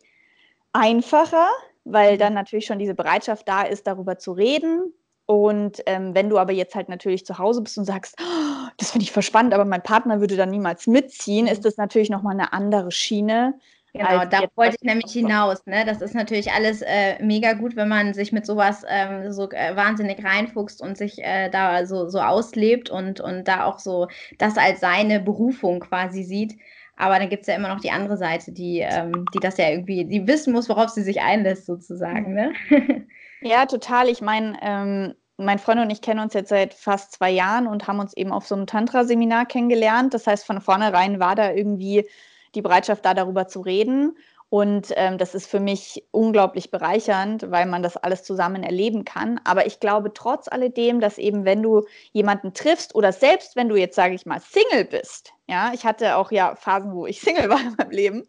[0.73, 1.47] einfacher,
[1.85, 2.19] weil mhm.
[2.19, 4.93] dann natürlich schon diese Bereitschaft da ist, darüber zu reden,
[5.25, 8.52] und ähm, wenn du aber jetzt halt natürlich zu Hause bist und sagst, oh,
[8.83, 12.33] das finde ich verspannt, aber mein Partner würde dann niemals mitziehen, ist das natürlich nochmal
[12.33, 13.57] eine andere Schiene.
[13.93, 15.65] Genau, da wollte ich nämlich hinaus.
[15.67, 15.85] Ne?
[15.85, 19.75] Das ist natürlich alles äh, mega gut, wenn man sich mit sowas ähm, so äh,
[19.75, 24.07] wahnsinnig reinfuchst und sich äh, da so, so auslebt und, und da auch so
[24.39, 26.55] das als seine Berufung quasi sieht.
[26.97, 29.69] Aber dann gibt es ja immer noch die andere Seite, die, ähm, die das ja
[29.69, 32.33] irgendwie, die wissen muss, worauf sie sich einlässt, sozusagen.
[32.33, 32.53] Ne?
[33.45, 34.07] Ja, total.
[34.07, 35.15] Ich meine, ähm,
[35.45, 38.31] mein Freund und ich kennen uns jetzt seit fast zwei Jahren und haben uns eben
[38.31, 40.13] auf so einem Tantra-Seminar kennengelernt.
[40.13, 42.07] Das heißt, von vornherein war da irgendwie
[42.55, 44.15] die Bereitschaft da, darüber zu reden.
[44.49, 49.39] Und ähm, das ist für mich unglaublich bereichernd, weil man das alles zusammen erleben kann.
[49.45, 53.75] Aber ich glaube trotz alledem, dass eben, wenn du jemanden triffst oder selbst wenn du
[53.75, 57.49] jetzt, sage ich mal, Single bist, ja, ich hatte auch ja Phasen, wo ich Single
[57.49, 58.27] war in meinem Leben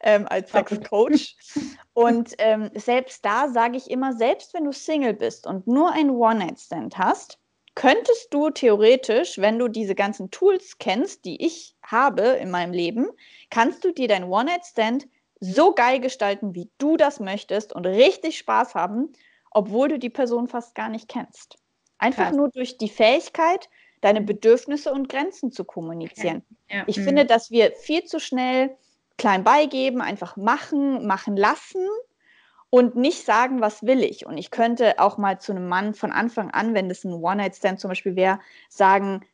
[0.00, 1.36] ähm, als Sexcoach.
[1.94, 6.10] Und ähm, selbst da sage ich immer, selbst wenn du Single bist und nur ein
[6.10, 7.38] One-Night-Stand hast,
[7.74, 13.08] könntest du theoretisch, wenn du diese ganzen Tools kennst, die ich habe in meinem Leben,
[13.50, 15.06] kannst du dir dein One-Night-Stand
[15.40, 19.12] so geil gestalten, wie du das möchtest und richtig Spaß haben,
[19.50, 21.56] obwohl du die Person fast gar nicht kennst.
[21.98, 22.36] Einfach Krass.
[22.36, 23.68] nur durch die Fähigkeit,
[24.00, 24.26] deine mhm.
[24.26, 26.42] Bedürfnisse und Grenzen zu kommunizieren.
[26.68, 26.78] Ja.
[26.78, 26.84] Ja.
[26.86, 27.04] Ich mhm.
[27.04, 28.76] finde, dass wir viel zu schnell
[29.18, 31.86] klein beigeben, einfach machen, machen lassen
[32.70, 34.26] und nicht sagen, was will ich.
[34.26, 37.80] Und ich könnte auch mal zu einem Mann von Anfang an, wenn das ein One-Night-Stand
[37.80, 39.24] zum Beispiel wäre, sagen,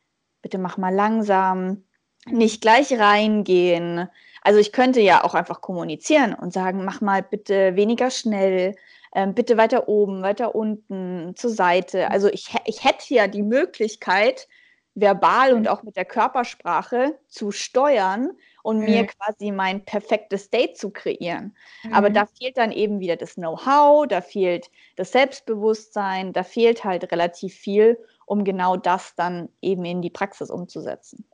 [0.41, 1.83] bitte mach mal langsam,
[2.25, 4.07] nicht gleich reingehen.
[4.41, 8.75] Also ich könnte ja auch einfach kommunizieren und sagen, mach mal bitte weniger schnell,
[9.15, 12.11] ähm, bitte weiter oben, weiter unten, zur Seite.
[12.11, 14.47] Also ich, ich hätte ja die Möglichkeit,
[14.95, 18.31] verbal und auch mit der Körpersprache zu steuern
[18.63, 18.85] und mhm.
[18.85, 21.55] mir quasi mein perfektes Date zu kreieren.
[21.83, 21.93] Mhm.
[21.93, 27.11] Aber da fehlt dann eben wieder das Know-how, da fehlt das Selbstbewusstsein, da fehlt halt
[27.11, 31.25] relativ viel, um genau das dann eben in die Praxis umzusetzen.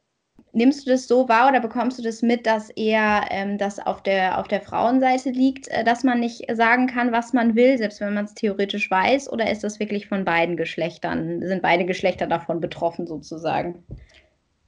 [0.51, 4.01] Nimmst du das so wahr oder bekommst du das mit, dass eher ähm, das auf
[4.01, 8.01] der, auf der Frauenseite liegt, äh, dass man nicht sagen kann, was man will, selbst
[8.01, 9.31] wenn man es theoretisch weiß?
[9.31, 11.45] Oder ist das wirklich von beiden Geschlechtern?
[11.45, 13.83] Sind beide Geschlechter davon betroffen sozusagen?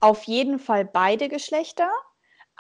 [0.02, 1.90] Auf jeden Fall beide Geschlechter.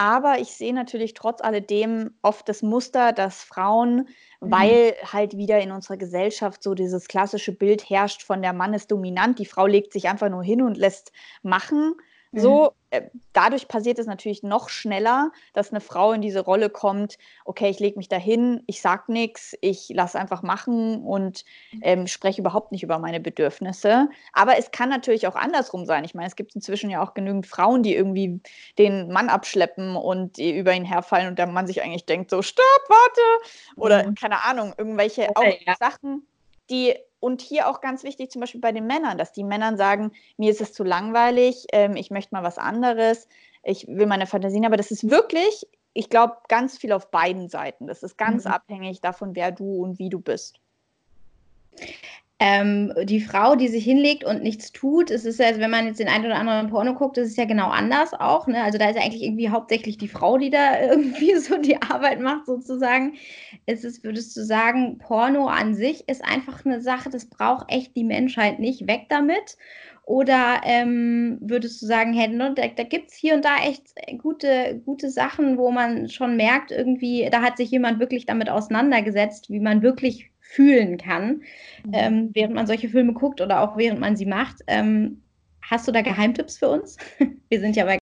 [0.01, 4.07] Aber ich sehe natürlich trotz alledem oft das Muster, dass Frauen,
[4.39, 4.51] mhm.
[4.51, 8.89] weil halt wieder in unserer Gesellschaft so dieses klassische Bild herrscht von der Mann ist
[8.91, 11.11] dominant, die Frau legt sich einfach nur hin und lässt
[11.43, 11.93] machen,
[12.33, 12.69] so, mhm.
[12.91, 13.01] äh,
[13.33, 17.79] dadurch passiert es natürlich noch schneller, dass eine Frau in diese Rolle kommt, okay, ich
[17.79, 21.43] lege mich dahin, ich sag nichts, ich lasse einfach machen und
[21.81, 24.09] ähm, spreche überhaupt nicht über meine Bedürfnisse.
[24.31, 26.05] Aber es kann natürlich auch andersrum sein.
[26.05, 28.39] Ich meine, es gibt inzwischen ja auch genügend Frauen, die irgendwie
[28.77, 32.65] den Mann abschleppen und über ihn herfallen und der Mann sich eigentlich denkt, so, stopp,
[32.87, 33.51] warte.
[33.75, 34.15] Oder mhm.
[34.15, 35.75] keine Ahnung, irgendwelche okay, auch ja.
[35.77, 36.25] Sachen,
[36.69, 40.11] die und hier auch ganz wichtig, zum Beispiel bei den Männern, dass die Männern sagen,
[40.35, 43.29] mir ist es zu langweilig, ähm, ich möchte mal was anderes,
[43.63, 47.87] ich will meine Fantasien, aber das ist wirklich, ich glaube, ganz viel auf beiden Seiten.
[47.87, 48.51] Das ist ganz mhm.
[48.51, 50.59] abhängig davon, wer du und wie du bist.
[52.43, 55.99] Ähm, die Frau, die sich hinlegt und nichts tut, es ist ja, wenn man jetzt
[55.99, 58.47] den einen oder anderen Porno guckt, das ist ja genau anders auch.
[58.47, 58.63] Ne?
[58.63, 62.19] Also da ist ja eigentlich irgendwie hauptsächlich die Frau, die da irgendwie so die Arbeit
[62.19, 63.13] macht, sozusagen.
[63.67, 67.95] Ist es, würdest du sagen, Porno an sich ist einfach eine Sache, das braucht echt
[67.95, 68.87] die Menschheit nicht.
[68.87, 69.55] Weg damit.
[70.05, 73.83] Oder ähm, würdest du sagen, hey, ne, da, da gibt es hier und da echt
[74.17, 79.51] gute, gute Sachen, wo man schon merkt, irgendwie, da hat sich jemand wirklich damit auseinandergesetzt,
[79.51, 81.43] wie man wirklich fühlen kann,
[81.85, 81.93] mhm.
[81.93, 84.57] ähm, während man solche Filme guckt oder auch während man sie macht.
[84.67, 85.23] Ähm,
[85.61, 86.97] hast du da Geheimtipps für uns?
[87.49, 87.97] Wir sind ja bei.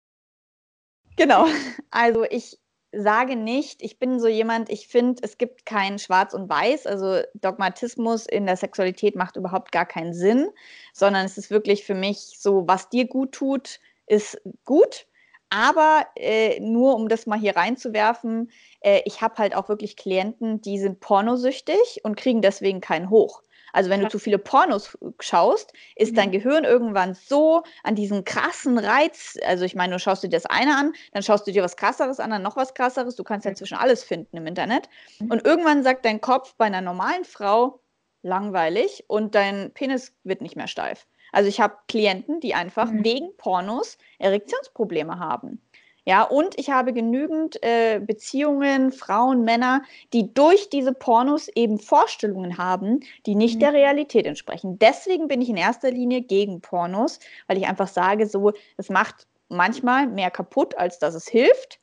[1.17, 1.47] Genau,
[1.91, 2.60] also ich
[2.91, 6.86] sage nicht, ich bin so jemand, ich finde, es gibt kein Schwarz und Weiß.
[6.86, 10.49] Also Dogmatismus in der Sexualität macht überhaupt gar keinen Sinn,
[10.93, 15.08] sondern es ist wirklich für mich so, was dir gut tut, ist gut.
[15.49, 20.62] Aber äh, nur um das mal hier reinzuwerfen, äh, ich habe halt auch wirklich Klienten,
[20.62, 23.41] die sind pornosüchtig und kriegen deswegen keinen hoch.
[23.75, 26.15] Also wenn du zu viele Pornos schaust, ist mhm.
[26.15, 30.45] dein Gehirn irgendwann so an diesen krassen Reiz, also ich meine, du schaust dir das
[30.45, 33.43] eine an, dann schaust du dir was krasseres an, dann noch was krasseres, du kannst
[33.43, 34.88] ja inzwischen alles finden im Internet.
[35.19, 35.29] Mhm.
[35.29, 37.81] Und irgendwann sagt dein Kopf bei einer normalen Frau
[38.21, 41.05] langweilig und dein Penis wird nicht mehr steif.
[41.36, 43.04] Also ich habe Klienten, die einfach mhm.
[43.04, 45.62] wegen Pornos Erektionsprobleme haben.
[46.06, 49.82] Ja, und ich habe genügend äh, Beziehungen, Frauen, Männer,
[50.13, 53.60] die durch diese Pornos eben Vorstellungen haben, die nicht mhm.
[53.60, 54.80] der Realität entsprechen.
[54.80, 59.28] Deswegen bin ich in erster Linie gegen Pornos, weil ich einfach sage, so, es macht
[59.50, 61.82] manchmal mehr kaputt, als dass es hilft.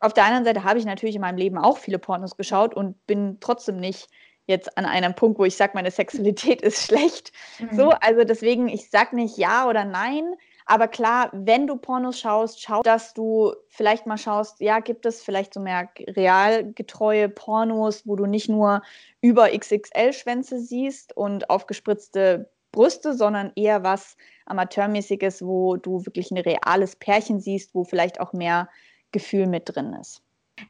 [0.00, 3.06] Auf der anderen Seite habe ich natürlich in meinem Leben auch viele Pornos geschaut und
[3.06, 4.10] bin trotzdem nicht
[4.50, 7.32] jetzt an einem Punkt, wo ich sage, meine Sexualität ist schlecht.
[7.58, 7.76] Mhm.
[7.76, 10.34] So, also deswegen, ich sage nicht ja oder nein.
[10.66, 15.22] Aber klar, wenn du Pornos schaust, schau, dass du vielleicht mal schaust, ja, gibt es
[15.22, 18.82] vielleicht so mehr realgetreue Pornos, wo du nicht nur
[19.20, 26.94] über XXL-Schwänze siehst und aufgespritzte Brüste, sondern eher was Amateurmäßiges, wo du wirklich ein reales
[26.94, 28.68] Pärchen siehst, wo vielleicht auch mehr
[29.10, 30.22] Gefühl mit drin ist.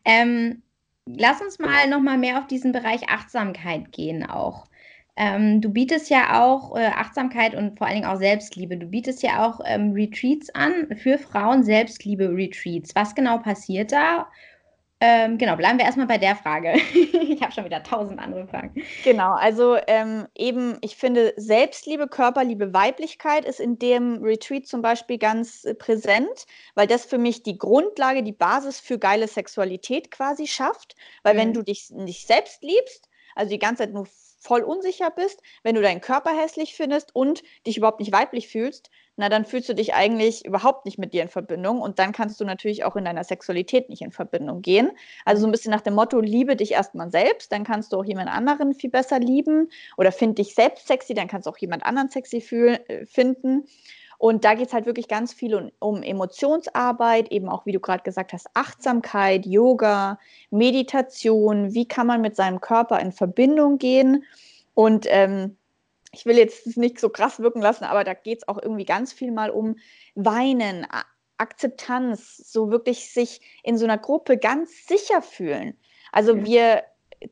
[0.04, 0.62] Ähm,
[1.18, 4.66] lass uns mal noch mal mehr auf diesen Bereich Achtsamkeit gehen auch.
[5.16, 8.76] Ähm, du bietest ja auch äh, Achtsamkeit und vor allen Dingen auch Selbstliebe.
[8.76, 12.94] Du bietest ja auch ähm, Retreats an für Frauen, Selbstliebe-Retreats.
[12.94, 14.28] Was genau passiert da?
[15.02, 16.74] Ähm, genau, bleiben wir erstmal bei der Frage.
[16.92, 18.84] ich habe schon wieder tausend andere Fragen.
[19.02, 25.16] Genau, also ähm, eben, ich finde, Selbstliebe, Körperliebe, Weiblichkeit ist in dem Retreat zum Beispiel
[25.16, 30.46] ganz äh, präsent, weil das für mich die Grundlage, die Basis für geile Sexualität quasi
[30.46, 30.96] schafft.
[31.22, 31.38] Weil mhm.
[31.38, 34.06] wenn du dich nicht selbst liebst, also die ganze Zeit nur
[34.40, 38.90] voll unsicher bist, wenn du deinen Körper hässlich findest und dich überhaupt nicht weiblich fühlst,
[39.16, 42.40] na dann fühlst du dich eigentlich überhaupt nicht mit dir in Verbindung und dann kannst
[42.40, 44.90] du natürlich auch in deiner Sexualität nicht in Verbindung gehen.
[45.24, 48.04] Also so ein bisschen nach dem Motto, liebe dich erstmal selbst, dann kannst du auch
[48.04, 51.84] jemand anderen viel besser lieben oder find dich selbst sexy, dann kannst du auch jemand
[51.84, 53.64] anderen sexy fühl, äh, finden.
[54.20, 57.80] Und da geht es halt wirklich ganz viel um, um Emotionsarbeit, eben auch, wie du
[57.80, 60.18] gerade gesagt hast, Achtsamkeit, Yoga,
[60.50, 64.24] Meditation, wie kann man mit seinem Körper in Verbindung gehen.
[64.74, 65.56] Und ähm,
[66.12, 69.12] ich will jetzt nicht so krass wirken lassen, aber da geht es auch irgendwie ganz
[69.12, 69.76] viel mal um
[70.14, 70.86] Weinen,
[71.38, 75.76] Akzeptanz, so wirklich sich in so einer Gruppe ganz sicher fühlen.
[76.12, 76.44] Also ja.
[76.44, 76.82] wir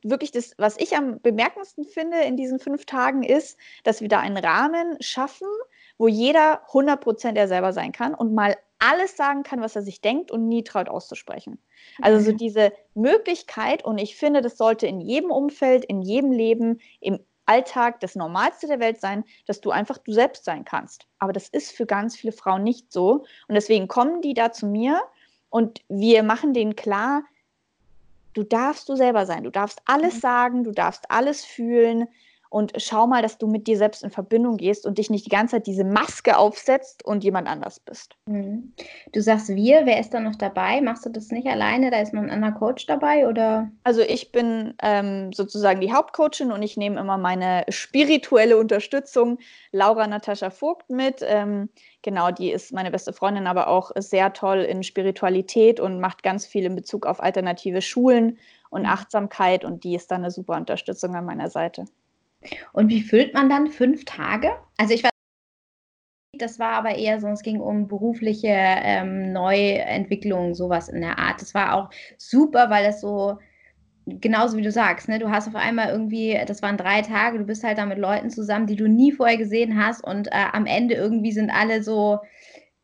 [0.02, 4.20] wirklich das, was ich am bemerkendsten finde in diesen fünf Tagen ist, dass wir da
[4.20, 5.48] einen Rahmen schaffen,
[5.96, 9.82] wo jeder 100 Prozent er selber sein kann und mal alles sagen kann, was er
[9.82, 11.58] sich denkt und nie traut auszusprechen.
[12.00, 16.80] Also so diese Möglichkeit, und ich finde, das sollte in jedem Umfeld, in jedem Leben,
[17.00, 21.06] im Alltag das Normalste der Welt sein, dass du einfach du selbst sein kannst.
[21.18, 23.24] Aber das ist für ganz viele Frauen nicht so.
[23.48, 25.00] Und deswegen kommen die da zu mir
[25.50, 27.22] und wir machen denen klar,
[28.34, 30.20] du darfst du selber sein, du darfst alles mhm.
[30.20, 32.06] sagen, du darfst alles fühlen,
[32.50, 35.30] und schau mal, dass du mit dir selbst in Verbindung gehst und dich nicht die
[35.30, 38.16] ganze Zeit diese Maske aufsetzt und jemand anders bist.
[38.26, 38.72] Mhm.
[39.12, 40.80] Du sagst wir, wer ist da noch dabei?
[40.80, 41.90] Machst du das nicht alleine?
[41.90, 43.70] Da ist noch ein anderer Coach dabei oder?
[43.84, 49.38] Also ich bin ähm, sozusagen die Hauptcoachin und ich nehme immer meine spirituelle Unterstützung,
[49.72, 51.22] Laura Natascha Vogt, mit.
[51.22, 51.68] Ähm,
[52.02, 56.46] genau, die ist meine beste Freundin, aber auch sehr toll in Spiritualität und macht ganz
[56.46, 58.38] viel in Bezug auf alternative Schulen
[58.70, 58.88] und mhm.
[58.88, 61.84] Achtsamkeit und die ist dann eine super Unterstützung an meiner Seite.
[62.72, 64.50] Und wie füllt man dann fünf Tage?
[64.76, 65.10] Also ich weiß,
[66.38, 71.40] das war aber eher so, es ging um berufliche ähm, Neuentwicklung, sowas in der Art.
[71.40, 73.38] Das war auch super, weil es so,
[74.06, 77.44] genauso wie du sagst, ne, du hast auf einmal irgendwie, das waren drei Tage, du
[77.44, 80.66] bist halt da mit Leuten zusammen, die du nie vorher gesehen hast und äh, am
[80.66, 82.20] Ende irgendwie sind alle so,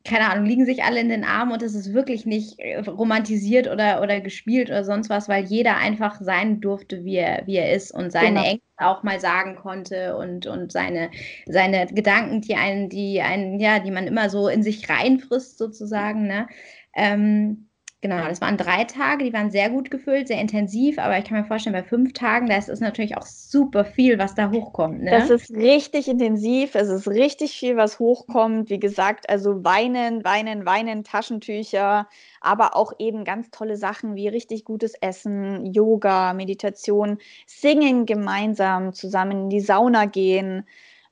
[0.05, 3.69] keine Ahnung, liegen sich alle in den Armen und es ist wirklich nicht äh, romantisiert
[3.69, 7.73] oder, oder gespielt oder sonst was, weil jeder einfach sein durfte, wie er, wie er
[7.73, 8.45] ist und seine genau.
[8.45, 11.11] Ängste auch mal sagen konnte und, und seine,
[11.47, 16.27] seine Gedanken, die einen, die einen, ja, die man immer so in sich reinfrisst, sozusagen,
[16.27, 16.49] ne?
[16.95, 17.71] Ähm,
[18.05, 21.39] Genau, das waren drei Tage, die waren sehr gut gefüllt, sehr intensiv, aber ich kann
[21.39, 25.05] mir vorstellen, bei fünf Tagen, da ist es natürlich auch super viel, was da hochkommt.
[25.05, 25.11] Ne?
[25.11, 28.69] Das ist richtig intensiv, es ist richtig viel, was hochkommt.
[28.69, 32.07] Wie gesagt, also weinen, weinen, weinen, Taschentücher,
[32.43, 39.45] aber auch eben ganz tolle Sachen wie richtig gutes Essen, Yoga, Meditation, Singen gemeinsam, zusammen
[39.45, 40.67] in die Sauna gehen,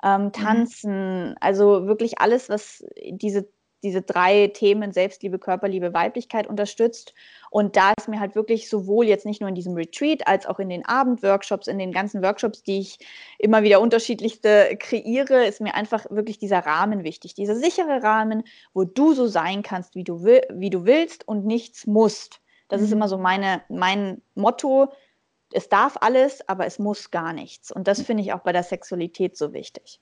[0.05, 0.33] ähm, mhm.
[0.33, 3.48] tanzen, also wirklich alles, was diese
[3.83, 7.14] diese drei Themen Selbstliebe, Körperliebe, Weiblichkeit unterstützt.
[7.51, 10.59] Und da ist mir halt wirklich sowohl jetzt nicht nur in diesem Retreat als auch
[10.59, 12.99] in den Abendworkshops, in den ganzen Workshops, die ich
[13.38, 17.35] immer wieder unterschiedlichste kreiere, ist mir einfach wirklich dieser Rahmen wichtig.
[17.35, 21.45] Dieser sichere Rahmen, wo du so sein kannst, wie du, will, wie du willst und
[21.45, 22.40] nichts musst.
[22.68, 22.87] Das mhm.
[22.87, 24.92] ist immer so meine, mein Motto.
[25.53, 27.71] Es darf alles, aber es muss gar nichts.
[27.71, 30.01] Und das finde ich auch bei der Sexualität so wichtig.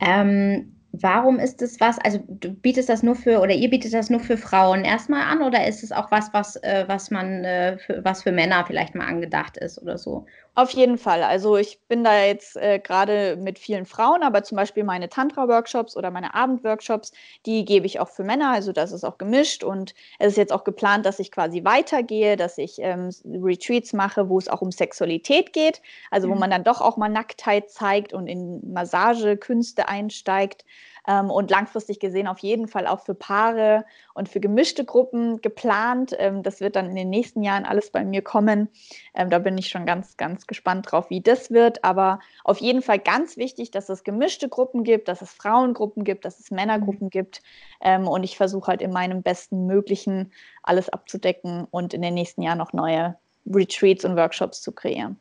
[0.00, 4.10] Ähm, Warum ist es was, also du bietest das nur für oder ihr bietet das
[4.10, 7.78] nur für Frauen erstmal an oder ist es auch was, was, äh, was man äh,
[7.78, 10.26] für, was für Männer vielleicht mal angedacht ist oder so?
[10.54, 11.22] Auf jeden Fall.
[11.22, 15.96] Also ich bin da jetzt äh, gerade mit vielen Frauen, aber zum Beispiel meine Tantra-Workshops
[15.96, 17.12] oder meine Abend-Workshops,
[17.46, 18.50] die gebe ich auch für Männer.
[18.50, 22.36] Also das ist auch gemischt und es ist jetzt auch geplant, dass ich quasi weitergehe,
[22.36, 25.80] dass ich ähm, Retreats mache, wo es auch um Sexualität geht.
[26.10, 26.40] Also wo mhm.
[26.40, 30.66] man dann doch auch mal Nacktheit zeigt und in Massagekünste einsteigt
[31.06, 33.84] ähm, und langfristig gesehen auf jeden Fall auch für Paare
[34.14, 36.14] und für gemischte Gruppen geplant.
[36.18, 38.68] Ähm, das wird dann in den nächsten Jahren alles bei mir kommen.
[39.14, 41.84] Ähm, da bin ich schon ganz, ganz gespannt drauf, wie das wird.
[41.84, 46.24] Aber auf jeden Fall ganz wichtig, dass es gemischte Gruppen gibt, dass es Frauengruppen gibt,
[46.24, 47.42] dass es Männergruppen gibt.
[47.80, 52.42] Ähm, und ich versuche halt in meinem besten Möglichen alles abzudecken und in den nächsten
[52.42, 55.18] Jahren noch neue Retreats und Workshops zu kreieren.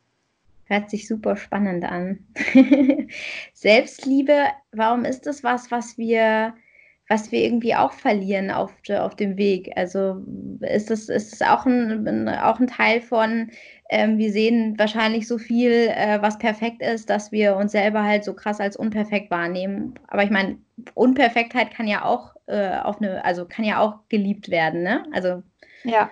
[0.72, 2.26] Hört sich super spannend an.
[3.54, 6.54] Selbstliebe, warum ist das was, was wir,
[7.10, 9.74] was wir irgendwie auch verlieren auf, auf dem Weg?
[9.76, 10.26] Also
[10.62, 13.52] ist das, ist das auch, ein, auch ein Teil von,
[13.90, 18.24] ähm, wir sehen wahrscheinlich so viel, äh, was perfekt ist, dass wir uns selber halt
[18.24, 19.96] so krass als unperfekt wahrnehmen.
[20.08, 20.58] Aber ich meine,
[20.94, 25.04] Unperfektheit kann ja auch äh, auf eine, also kann ja auch geliebt werden, ne?
[25.12, 25.44] Also
[25.84, 26.10] ja.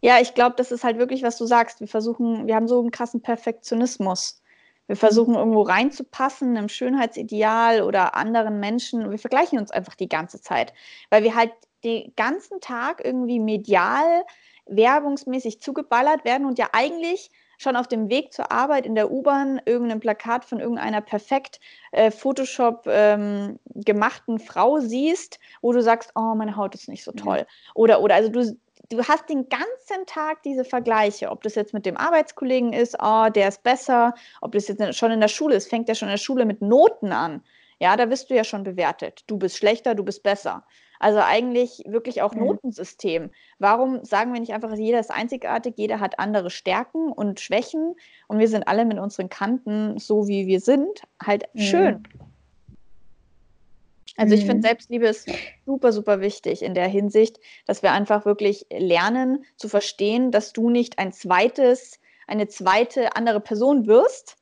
[0.00, 1.80] Ja, ich glaube, das ist halt wirklich, was du sagst.
[1.80, 4.42] Wir versuchen, wir haben so einen krassen Perfektionismus.
[4.86, 4.98] Wir mhm.
[4.98, 9.10] versuchen irgendwo reinzupassen, einem Schönheitsideal oder anderen Menschen.
[9.10, 10.72] Wir vergleichen uns einfach die ganze Zeit,
[11.10, 11.52] weil wir halt
[11.84, 14.24] den ganzen Tag irgendwie medial,
[14.66, 19.60] werbungsmäßig zugeballert werden und ja eigentlich schon auf dem Weg zur Arbeit in der U-Bahn
[19.64, 21.58] irgendein Plakat von irgendeiner perfekt
[21.90, 27.12] äh, Photoshop ähm, gemachten Frau siehst, wo du sagst, oh, meine Haut ist nicht so
[27.12, 27.40] toll.
[27.40, 27.72] Mhm.
[27.74, 28.56] Oder, oder also du,
[28.90, 33.28] du hast den ganzen Tag diese Vergleiche, ob das jetzt mit dem Arbeitskollegen ist, oh,
[33.28, 36.14] der ist besser, ob das jetzt schon in der Schule ist, fängt ja schon in
[36.14, 37.42] der Schule mit Noten an.
[37.80, 39.22] Ja, da wirst du ja schon bewertet.
[39.28, 40.64] Du bist schlechter, du bist besser.
[40.98, 43.30] Also eigentlich wirklich auch Notensystem.
[43.60, 47.94] Warum sagen wir nicht einfach, jeder ist einzigartig, jeder hat andere Stärken und Schwächen
[48.26, 51.60] und wir sind alle mit unseren Kanten so, wie wir sind, halt mhm.
[51.60, 52.02] schön.
[54.18, 54.62] Also ich finde, mhm.
[54.62, 55.30] Selbstliebe ist
[55.64, 60.70] super, super wichtig in der Hinsicht, dass wir einfach wirklich lernen zu verstehen, dass du
[60.70, 64.36] nicht ein zweites, eine zweite andere Person wirst,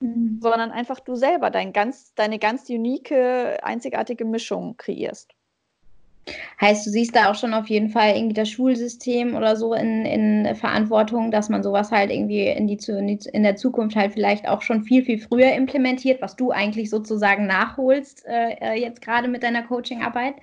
[0.00, 0.40] mhm.
[0.42, 5.30] sondern einfach du selber dein ganz, deine ganz unique, einzigartige Mischung kreierst.
[6.60, 10.04] Heißt, du siehst da auch schon auf jeden Fall irgendwie das Schulsystem oder so in,
[10.04, 14.12] in Verantwortung, dass man sowas halt irgendwie in, die, in, die, in der Zukunft halt
[14.12, 19.02] vielleicht auch schon viel, viel früher implementiert, was du eigentlich sozusagen nachholst, äh, äh jetzt
[19.02, 20.34] gerade mit deiner Coachingarbeit?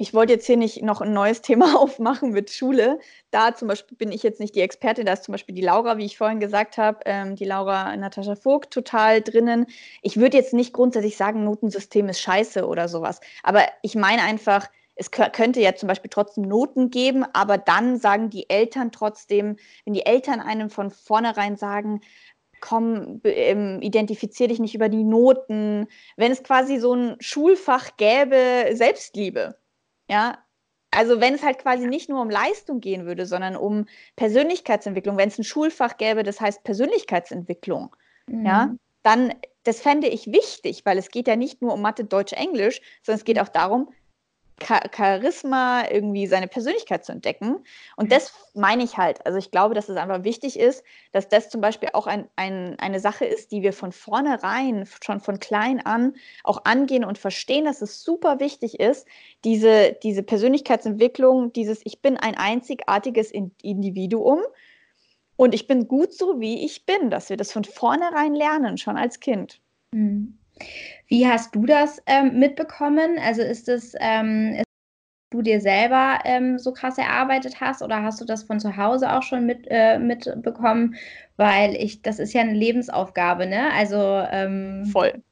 [0.00, 3.00] Ich wollte jetzt hier nicht noch ein neues Thema aufmachen mit Schule.
[3.30, 5.98] Da zum Beispiel bin ich jetzt nicht die Expertin, da ist zum Beispiel die Laura,
[5.98, 9.66] wie ich vorhin gesagt habe, ähm, die Laura Natascha Vogt total drinnen.
[10.00, 13.20] Ich würde jetzt nicht grundsätzlich sagen, Notensystem ist scheiße oder sowas.
[13.42, 18.28] Aber ich meine einfach, es könnte ja zum Beispiel trotzdem Noten geben, aber dann sagen
[18.30, 22.00] die Eltern trotzdem, wenn die Eltern einem von vornherein sagen,
[22.60, 25.86] komm, ähm, identifizier dich nicht über die Noten,
[26.16, 29.58] wenn es quasi so ein Schulfach gäbe, Selbstliebe,
[30.08, 30.38] ja,
[30.90, 33.86] also wenn es halt quasi nicht nur um Leistung gehen würde, sondern um
[34.16, 37.94] Persönlichkeitsentwicklung, wenn es ein Schulfach gäbe, das heißt Persönlichkeitsentwicklung,
[38.26, 38.44] mhm.
[38.44, 39.32] ja, dann,
[39.62, 43.18] das fände ich wichtig, weil es geht ja nicht nur um Mathe, Deutsch, Englisch, sondern
[43.18, 43.90] es geht auch darum,
[44.62, 47.64] Charisma, irgendwie seine Persönlichkeit zu entdecken.
[47.96, 49.24] Und das meine ich halt.
[49.26, 50.82] Also ich glaube, dass es einfach wichtig ist,
[51.12, 55.20] dass das zum Beispiel auch ein, ein, eine Sache ist, die wir von vornherein, schon
[55.20, 59.06] von klein an auch angehen und verstehen, dass es super wichtig ist,
[59.44, 64.40] diese, diese Persönlichkeitsentwicklung, dieses Ich bin ein einzigartiges Individuum
[65.36, 68.98] und ich bin gut so, wie ich bin, dass wir das von vornherein lernen, schon
[68.98, 69.60] als Kind.
[69.92, 70.39] Mhm.
[71.08, 73.18] Wie hast du das ähm, mitbekommen?
[73.18, 74.64] Also ist es, ähm, ist
[75.30, 79.12] du dir selber ähm, so krass erarbeitet hast oder hast du das von zu Hause
[79.12, 80.96] auch schon mit, äh, mitbekommen?
[81.36, 83.72] Weil ich, das ist ja eine Lebensaufgabe, ne?
[83.72, 85.22] Also ähm voll.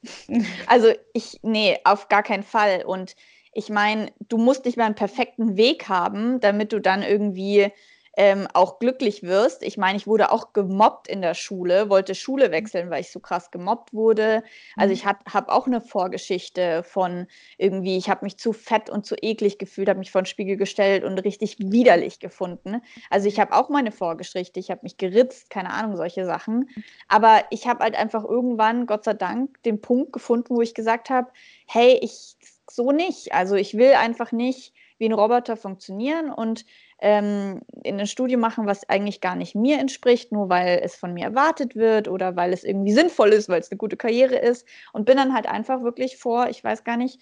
[0.67, 2.85] Also ich, nee, auf gar keinen Fall.
[2.87, 3.17] Und
[3.53, 7.73] ich meine, du musst nicht mal einen perfekten Weg haben, damit du dann irgendwie
[8.19, 9.63] ähm, auch glücklich wirst.
[9.63, 12.53] Ich meine, ich wurde auch gemobbt in der Schule, wollte Schule mhm.
[12.53, 14.43] wechseln, weil ich so krass gemobbt wurde.
[14.75, 15.11] Also ich mhm.
[15.33, 19.89] habe auch eine Vorgeschichte von irgendwie, ich habe mich zu fett und zu eklig gefühlt,
[19.89, 22.83] habe mich vor den Spiegel gestellt und richtig widerlich gefunden.
[23.09, 26.69] Also ich habe auch meine Vorgeschichte, ich habe mich geritzt, keine Ahnung, solche Sachen.
[27.07, 31.09] Aber ich habe halt einfach irgendwann, Gott sei Dank, den Punkt gefunden, wo ich gesagt
[31.09, 31.31] habe,
[31.69, 32.37] hey, ich
[32.69, 33.33] so nicht.
[33.33, 36.65] Also ich will einfach nicht wie ein Roboter funktionieren und
[37.01, 41.15] ähm, in ein Studium machen, was eigentlich gar nicht mir entspricht, nur weil es von
[41.15, 44.67] mir erwartet wird oder weil es irgendwie sinnvoll ist, weil es eine gute Karriere ist.
[44.93, 47.21] Und bin dann halt einfach wirklich vor, ich weiß gar nicht,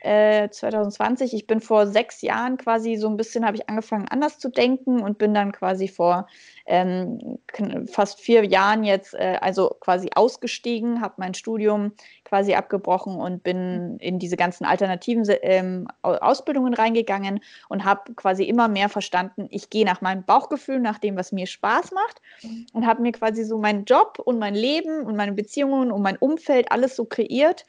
[0.00, 4.38] äh, 2020, ich bin vor sechs Jahren quasi so ein bisschen, habe ich angefangen anders
[4.38, 6.28] zu denken und bin dann quasi vor
[6.66, 7.38] ähm,
[7.90, 11.92] fast vier Jahren jetzt, äh, also quasi ausgestiegen, habe mein Studium
[12.24, 18.68] quasi abgebrochen und bin in diese ganzen alternativen ähm, Ausbildungen reingegangen und habe quasi immer
[18.68, 22.20] mehr verstanden, ich gehe nach meinem Bauchgefühl, nach dem, was mir Spaß macht
[22.72, 26.18] und habe mir quasi so meinen Job und mein Leben und meine Beziehungen und mein
[26.18, 27.64] Umfeld alles so kreiert,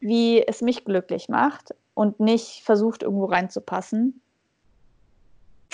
[0.00, 4.20] wie es mich glücklich macht und nicht versucht, irgendwo reinzupassen,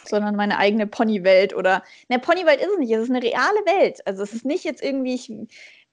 [0.05, 4.07] sondern meine eigene Ponywelt oder, ne, Ponywelt ist es nicht, es ist eine reale Welt.
[4.07, 5.33] Also es ist nicht jetzt irgendwie, ich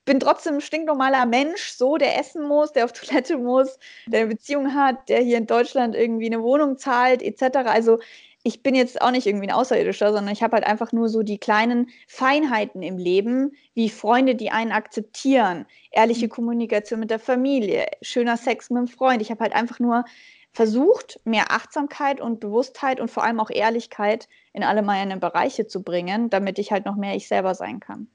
[0.05, 3.77] bin trotzdem ein stinknormaler Mensch, so, der essen muss, der auf Toilette muss,
[4.07, 7.57] der eine Beziehung hat, der hier in Deutschland irgendwie eine Wohnung zahlt, etc.
[7.65, 7.99] Also
[8.43, 11.21] ich bin jetzt auch nicht irgendwie ein Außerirdischer, sondern ich habe halt einfach nur so
[11.21, 16.31] die kleinen Feinheiten im Leben, wie Freunde, die einen akzeptieren, ehrliche mhm.
[16.31, 19.21] Kommunikation mit der Familie, schöner Sex mit dem Freund.
[19.21, 20.05] Ich habe halt einfach nur
[20.53, 25.83] versucht, mehr Achtsamkeit und Bewusstheit und vor allem auch Ehrlichkeit in alle meine Bereiche zu
[25.83, 28.07] bringen, damit ich halt noch mehr ich selber sein kann.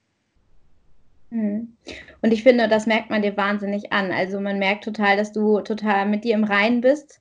[1.30, 1.76] Mhm.
[2.20, 4.10] Und ich finde, das merkt man dir wahnsinnig an.
[4.12, 7.20] Also man merkt total, dass du total mit dir im Reinen bist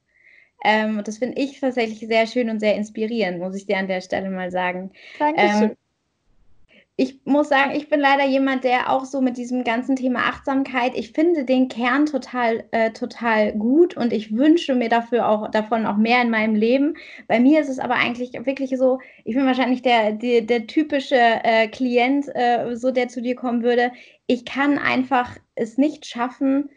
[0.64, 3.88] ähm, und das finde ich tatsächlich sehr schön und sehr inspirierend, muss ich dir an
[3.88, 4.92] der Stelle mal sagen.
[5.20, 5.64] Dankeschön.
[5.64, 5.78] Ähm,
[6.98, 10.94] ich muss sagen, ich bin leider jemand, der auch so mit diesem ganzen Thema Achtsamkeit,
[10.96, 15.86] ich finde den Kern total, äh, total gut und ich wünsche mir dafür auch davon
[15.86, 16.96] auch mehr in meinem Leben.
[17.28, 21.18] Bei mir ist es aber eigentlich wirklich so, ich bin wahrscheinlich der, der, der typische
[21.18, 23.92] äh, Klient, äh, so der zu dir kommen würde.
[24.26, 26.70] Ich kann einfach es nicht schaffen,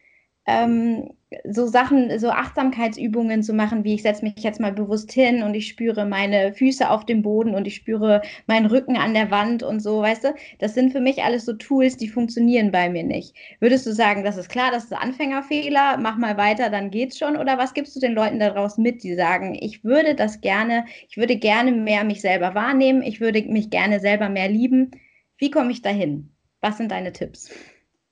[0.46, 1.10] ähm,
[1.44, 5.54] so Sachen, so Achtsamkeitsübungen zu machen, wie ich setze mich jetzt mal bewusst hin und
[5.54, 9.62] ich spüre meine Füße auf dem Boden und ich spüre meinen Rücken an der Wand
[9.62, 10.34] und so, weißt du?
[10.58, 13.34] Das sind für mich alles so Tools, die funktionieren bei mir nicht.
[13.60, 17.36] Würdest du sagen, das ist klar, das ist Anfängerfehler, mach mal weiter, dann geht's schon?
[17.36, 21.18] Oder was gibst du den Leuten daraus mit, die sagen, ich würde das gerne, ich
[21.18, 24.92] würde gerne mehr mich selber wahrnehmen, ich würde mich gerne selber mehr lieben.
[25.36, 26.30] Wie komme ich dahin?
[26.62, 27.50] Was sind deine Tipps?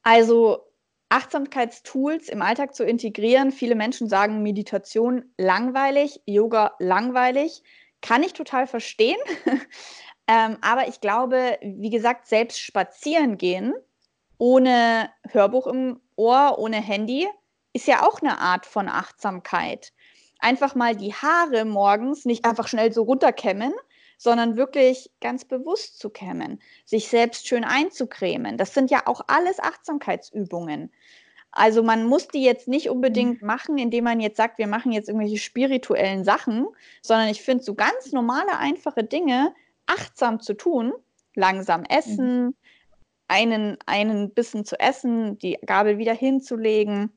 [0.02, 0.65] Also
[1.08, 3.52] Achtsamkeitstools im Alltag zu integrieren.
[3.52, 7.62] Viele Menschen sagen Meditation langweilig, Yoga langweilig.
[8.02, 9.18] Kann ich total verstehen.
[10.28, 13.74] ähm, aber ich glaube, wie gesagt, selbst spazieren gehen
[14.38, 17.28] ohne Hörbuch im Ohr, ohne Handy,
[17.72, 19.92] ist ja auch eine Art von Achtsamkeit.
[20.38, 23.72] Einfach mal die Haare morgens nicht einfach schnell so runterkämmen,
[24.16, 28.56] sondern wirklich ganz bewusst zu kämmen, sich selbst schön einzucremen.
[28.56, 30.90] Das sind ja auch alles Achtsamkeitsübungen.
[31.56, 33.46] Also man muss die jetzt nicht unbedingt mhm.
[33.46, 36.66] machen, indem man jetzt sagt, wir machen jetzt irgendwelche spirituellen Sachen,
[37.00, 39.54] sondern ich finde so ganz normale, einfache Dinge
[39.86, 40.92] achtsam zu tun,
[41.34, 42.54] langsam essen, mhm.
[43.28, 47.10] einen, einen Bissen zu essen, die Gabel wieder hinzulegen,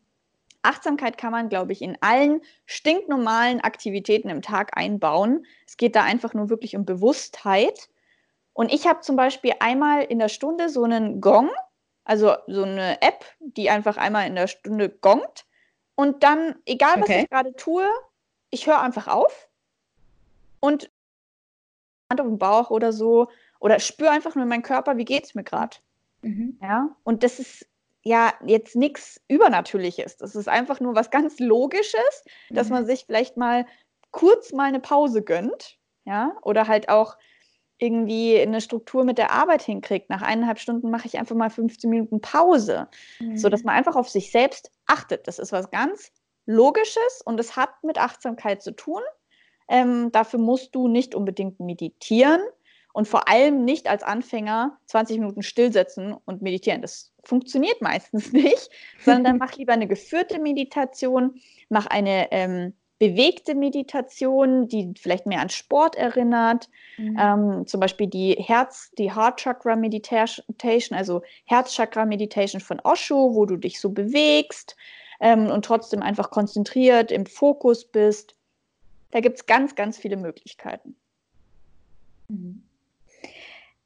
[0.62, 5.46] Achtsamkeit kann man, glaube ich, in allen stinknormalen Aktivitäten im Tag einbauen.
[5.66, 7.90] Es geht da einfach nur wirklich um Bewusstheit.
[8.54, 11.50] Und ich habe zum Beispiel einmal in der Stunde so einen Gong,
[12.04, 15.46] also so eine App, die einfach einmal in der Stunde gongt.
[15.96, 17.22] Und dann, egal was okay.
[17.24, 17.88] ich gerade tue,
[18.50, 19.50] ich höre einfach auf
[20.60, 20.90] und
[22.10, 23.30] Hand auf den Bauch oder so
[23.60, 25.78] oder spüre einfach nur in meinen Körper, wie geht es mir gerade.
[26.22, 26.58] Mhm.
[26.62, 27.69] Ja, und das ist
[28.04, 30.18] ja jetzt nichts Übernatürliches.
[30.18, 32.56] Das ist einfach nur was ganz Logisches, mhm.
[32.56, 33.66] dass man sich vielleicht mal
[34.12, 37.18] kurz mal eine Pause gönnt, ja, oder halt auch
[37.78, 40.10] irgendwie eine Struktur mit der Arbeit hinkriegt.
[40.10, 42.90] Nach eineinhalb Stunden mache ich einfach mal 15 Minuten Pause,
[43.20, 43.38] mhm.
[43.38, 45.28] sodass man einfach auf sich selbst achtet.
[45.28, 46.12] Das ist was ganz
[46.46, 49.02] Logisches und es hat mit Achtsamkeit zu tun.
[49.70, 52.42] Ähm, dafür musst du nicht unbedingt meditieren
[52.94, 56.82] und vor allem nicht als Anfänger 20 Minuten stillsetzen und meditieren.
[56.82, 58.70] Das funktioniert meistens nicht,
[59.04, 65.40] sondern dann mach lieber eine geführte Meditation, mach eine ähm, bewegte Meditation, die vielleicht mehr
[65.40, 66.70] an Sport erinnert.
[66.98, 67.18] Mhm.
[67.20, 73.46] Ähm, zum Beispiel die Herz, die Heart Chakra Meditation, also Herzchakra Meditation von Osho, wo
[73.46, 74.76] du dich so bewegst
[75.22, 78.36] ähm, und trotzdem einfach konzentriert im Fokus bist.
[79.12, 80.96] Da gibt es ganz, ganz viele Möglichkeiten.
[82.28, 82.64] Mhm.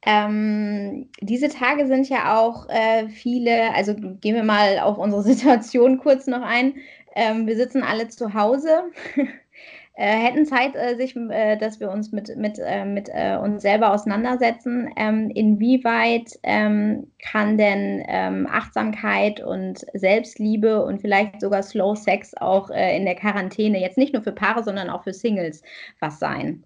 [0.05, 5.97] Ähm, diese Tage sind ja auch äh, viele, also gehen wir mal auf unsere Situation
[5.99, 6.75] kurz noch ein.
[7.15, 8.83] Ähm, wir sitzen alle zu Hause,
[9.95, 13.61] äh, hätten Zeit, äh, sich, äh, dass wir uns mit, mit, äh, mit äh, uns
[13.61, 14.89] selber auseinandersetzen.
[14.97, 22.69] Ähm, inwieweit ähm, kann denn ähm, Achtsamkeit und Selbstliebe und vielleicht sogar Slow Sex auch
[22.69, 25.61] in der Quarantäne jetzt nicht nur für Paare, sondern auch für Singles
[25.99, 26.63] was sein?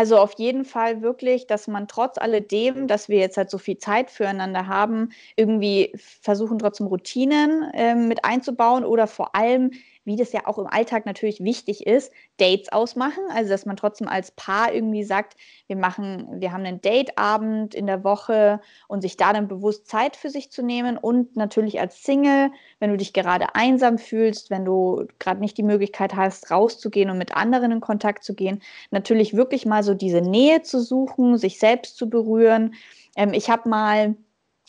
[0.00, 3.76] Also auf jeden Fall wirklich, dass man trotz alledem, dass wir jetzt halt so viel
[3.76, 5.92] Zeit füreinander haben, irgendwie
[6.22, 9.72] versuchen trotzdem Routinen äh, mit einzubauen oder vor allem
[10.04, 13.22] wie das ja auch im Alltag natürlich wichtig ist, Dates ausmachen.
[13.30, 15.36] Also, dass man trotzdem als Paar irgendwie sagt,
[15.66, 20.16] wir machen, wir haben einen Dateabend in der Woche und sich da dann bewusst Zeit
[20.16, 20.96] für sich zu nehmen.
[20.96, 25.62] Und natürlich als Single, wenn du dich gerade einsam fühlst, wenn du gerade nicht die
[25.62, 30.22] Möglichkeit hast, rauszugehen und mit anderen in Kontakt zu gehen, natürlich wirklich mal so diese
[30.22, 32.74] Nähe zu suchen, sich selbst zu berühren.
[33.16, 34.16] Ähm, ich habe mal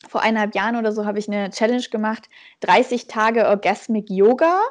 [0.08, 2.30] vor eineinhalb Jahren oder so habe ich eine Challenge gemacht,
[2.62, 4.62] 30 Tage Orgasmic Yoga.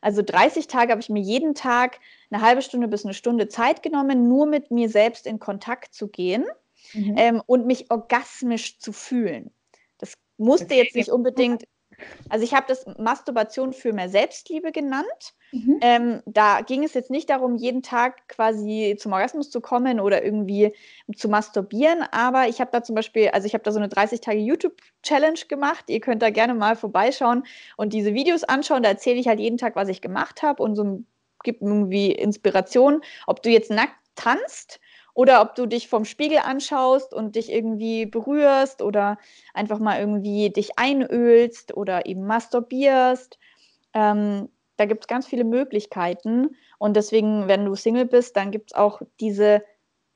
[0.00, 3.82] Also 30 Tage habe ich mir jeden Tag eine halbe Stunde bis eine Stunde Zeit
[3.82, 6.44] genommen, nur mit mir selbst in Kontakt zu gehen
[6.92, 7.14] mhm.
[7.16, 9.50] ähm, und mich orgasmisch zu fühlen.
[9.98, 11.64] Das musste jetzt nicht unbedingt
[12.28, 15.34] also ich habe das Masturbation für mehr Selbstliebe genannt.
[15.52, 15.78] Mhm.
[15.80, 20.22] Ähm, da ging es jetzt nicht darum, jeden Tag quasi zum Orgasmus zu kommen oder
[20.22, 20.74] irgendwie
[21.16, 24.20] zu masturbieren, aber ich habe da zum Beispiel, also ich habe da so eine 30
[24.20, 25.84] Tage YouTube-Challenge gemacht.
[25.88, 27.44] Ihr könnt da gerne mal vorbeischauen
[27.76, 28.82] und diese Videos anschauen.
[28.82, 31.02] Da erzähle ich halt jeden Tag, was ich gemacht habe und so
[31.44, 34.80] gibt irgendwie Inspiration, ob du jetzt nackt tanzt
[35.18, 39.18] oder ob du dich vom Spiegel anschaust und dich irgendwie berührst oder
[39.52, 43.36] einfach mal irgendwie dich einölst oder eben masturbierst.
[43.94, 46.54] Ähm, da gibt es ganz viele Möglichkeiten.
[46.78, 49.64] Und deswegen, wenn du Single bist, dann gibt es auch diese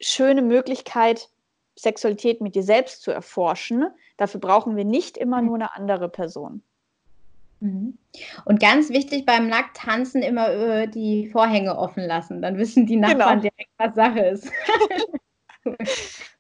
[0.00, 1.30] schöne Möglichkeit,
[1.76, 3.88] Sexualität mit dir selbst zu erforschen.
[4.18, 5.46] Dafür brauchen wir nicht immer mhm.
[5.48, 6.62] nur eine andere Person.
[7.62, 7.96] Mhm.
[8.44, 12.42] Und ganz wichtig beim Nackttanzen immer äh, die Vorhänge offen lassen.
[12.42, 13.52] Dann wissen die Nachbarn genau.
[13.56, 14.50] direkt, was Sache ist.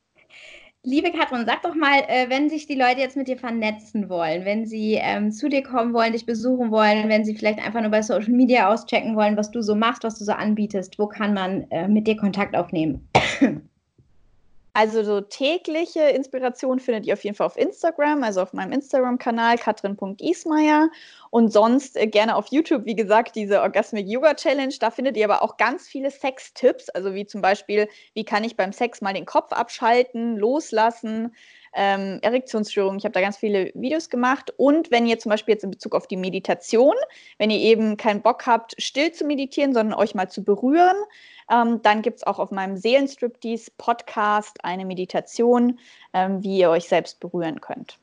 [0.84, 4.44] Liebe Katrin, sag doch mal, äh, wenn sich die Leute jetzt mit dir vernetzen wollen,
[4.44, 7.92] wenn sie ähm, zu dir kommen wollen, dich besuchen wollen, wenn sie vielleicht einfach nur
[7.92, 11.34] bei Social Media auschecken wollen, was du so machst, was du so anbietest, wo kann
[11.34, 13.08] man äh, mit dir Kontakt aufnehmen?
[14.74, 19.58] Also so tägliche Inspiration findet ihr auf jeden Fall auf Instagram, also auf meinem Instagram-Kanal
[19.58, 20.88] katrin.ismeier
[21.28, 24.74] und sonst äh, gerne auf YouTube, wie gesagt, diese Orgasmic Yoga Challenge.
[24.80, 28.56] Da findet ihr aber auch ganz viele Sex-Tipps, also wie zum Beispiel, wie kann ich
[28.56, 31.34] beim Sex mal den Kopf abschalten, loslassen,
[31.74, 32.98] ähm, Erektionsstörungen.
[32.98, 34.52] Ich habe da ganz viele Videos gemacht.
[34.56, 36.94] Und wenn ihr zum Beispiel jetzt in Bezug auf die Meditation,
[37.38, 40.96] wenn ihr eben keinen Bock habt, still zu meditieren, sondern euch mal zu berühren,
[41.50, 45.78] ähm, dann gibt es auch auf meinem Seelenstriptease-Podcast eine Meditation,
[46.12, 47.98] ähm, wie ihr euch selbst berühren könnt.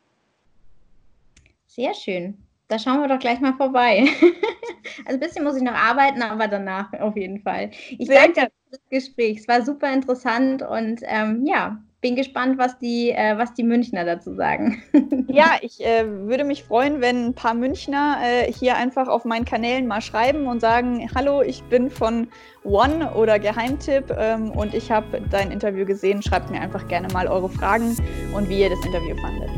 [1.67, 2.37] Sehr schön.
[2.67, 4.07] Da schauen wir doch gleich mal vorbei.
[5.05, 7.71] also ein bisschen muss ich noch arbeiten, aber danach auf jeden Fall.
[7.97, 9.39] Ich Sehr danke dir für das Gespräch.
[9.39, 14.05] Es war super interessant und ähm, ja, bin gespannt, was die, äh, was die Münchner
[14.05, 14.81] dazu sagen.
[15.27, 19.45] ja, ich äh, würde mich freuen, wenn ein paar Münchner äh, hier einfach auf meinen
[19.45, 22.27] Kanälen mal schreiben und sagen, hallo, ich bin von
[22.63, 26.21] One oder Geheimtipp ähm, und ich habe dein Interview gesehen.
[26.21, 27.97] Schreibt mir einfach gerne mal eure Fragen
[28.33, 29.49] und wie ihr das Interview fandet.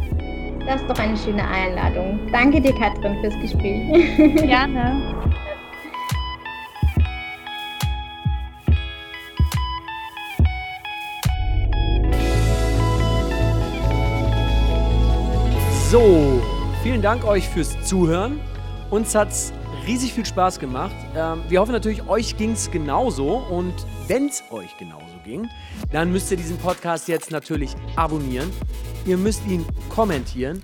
[0.65, 2.19] Das ist doch eine schöne Einladung.
[2.31, 4.17] Danke dir, Katrin, fürs Gespräch.
[4.47, 5.15] Gerne.
[15.91, 16.41] So,
[16.83, 18.39] vielen Dank euch fürs Zuhören.
[18.91, 19.51] Uns hat es
[19.85, 20.95] riesig viel Spaß gemacht.
[21.17, 23.39] Ähm, wir hoffen natürlich, euch ging es genauso.
[23.49, 23.73] Und
[24.07, 25.49] wenn es euch genauso ging,
[25.91, 28.49] dann müsst ihr diesen Podcast jetzt natürlich abonnieren.
[29.05, 30.63] Ihr müsst ihn kommentieren.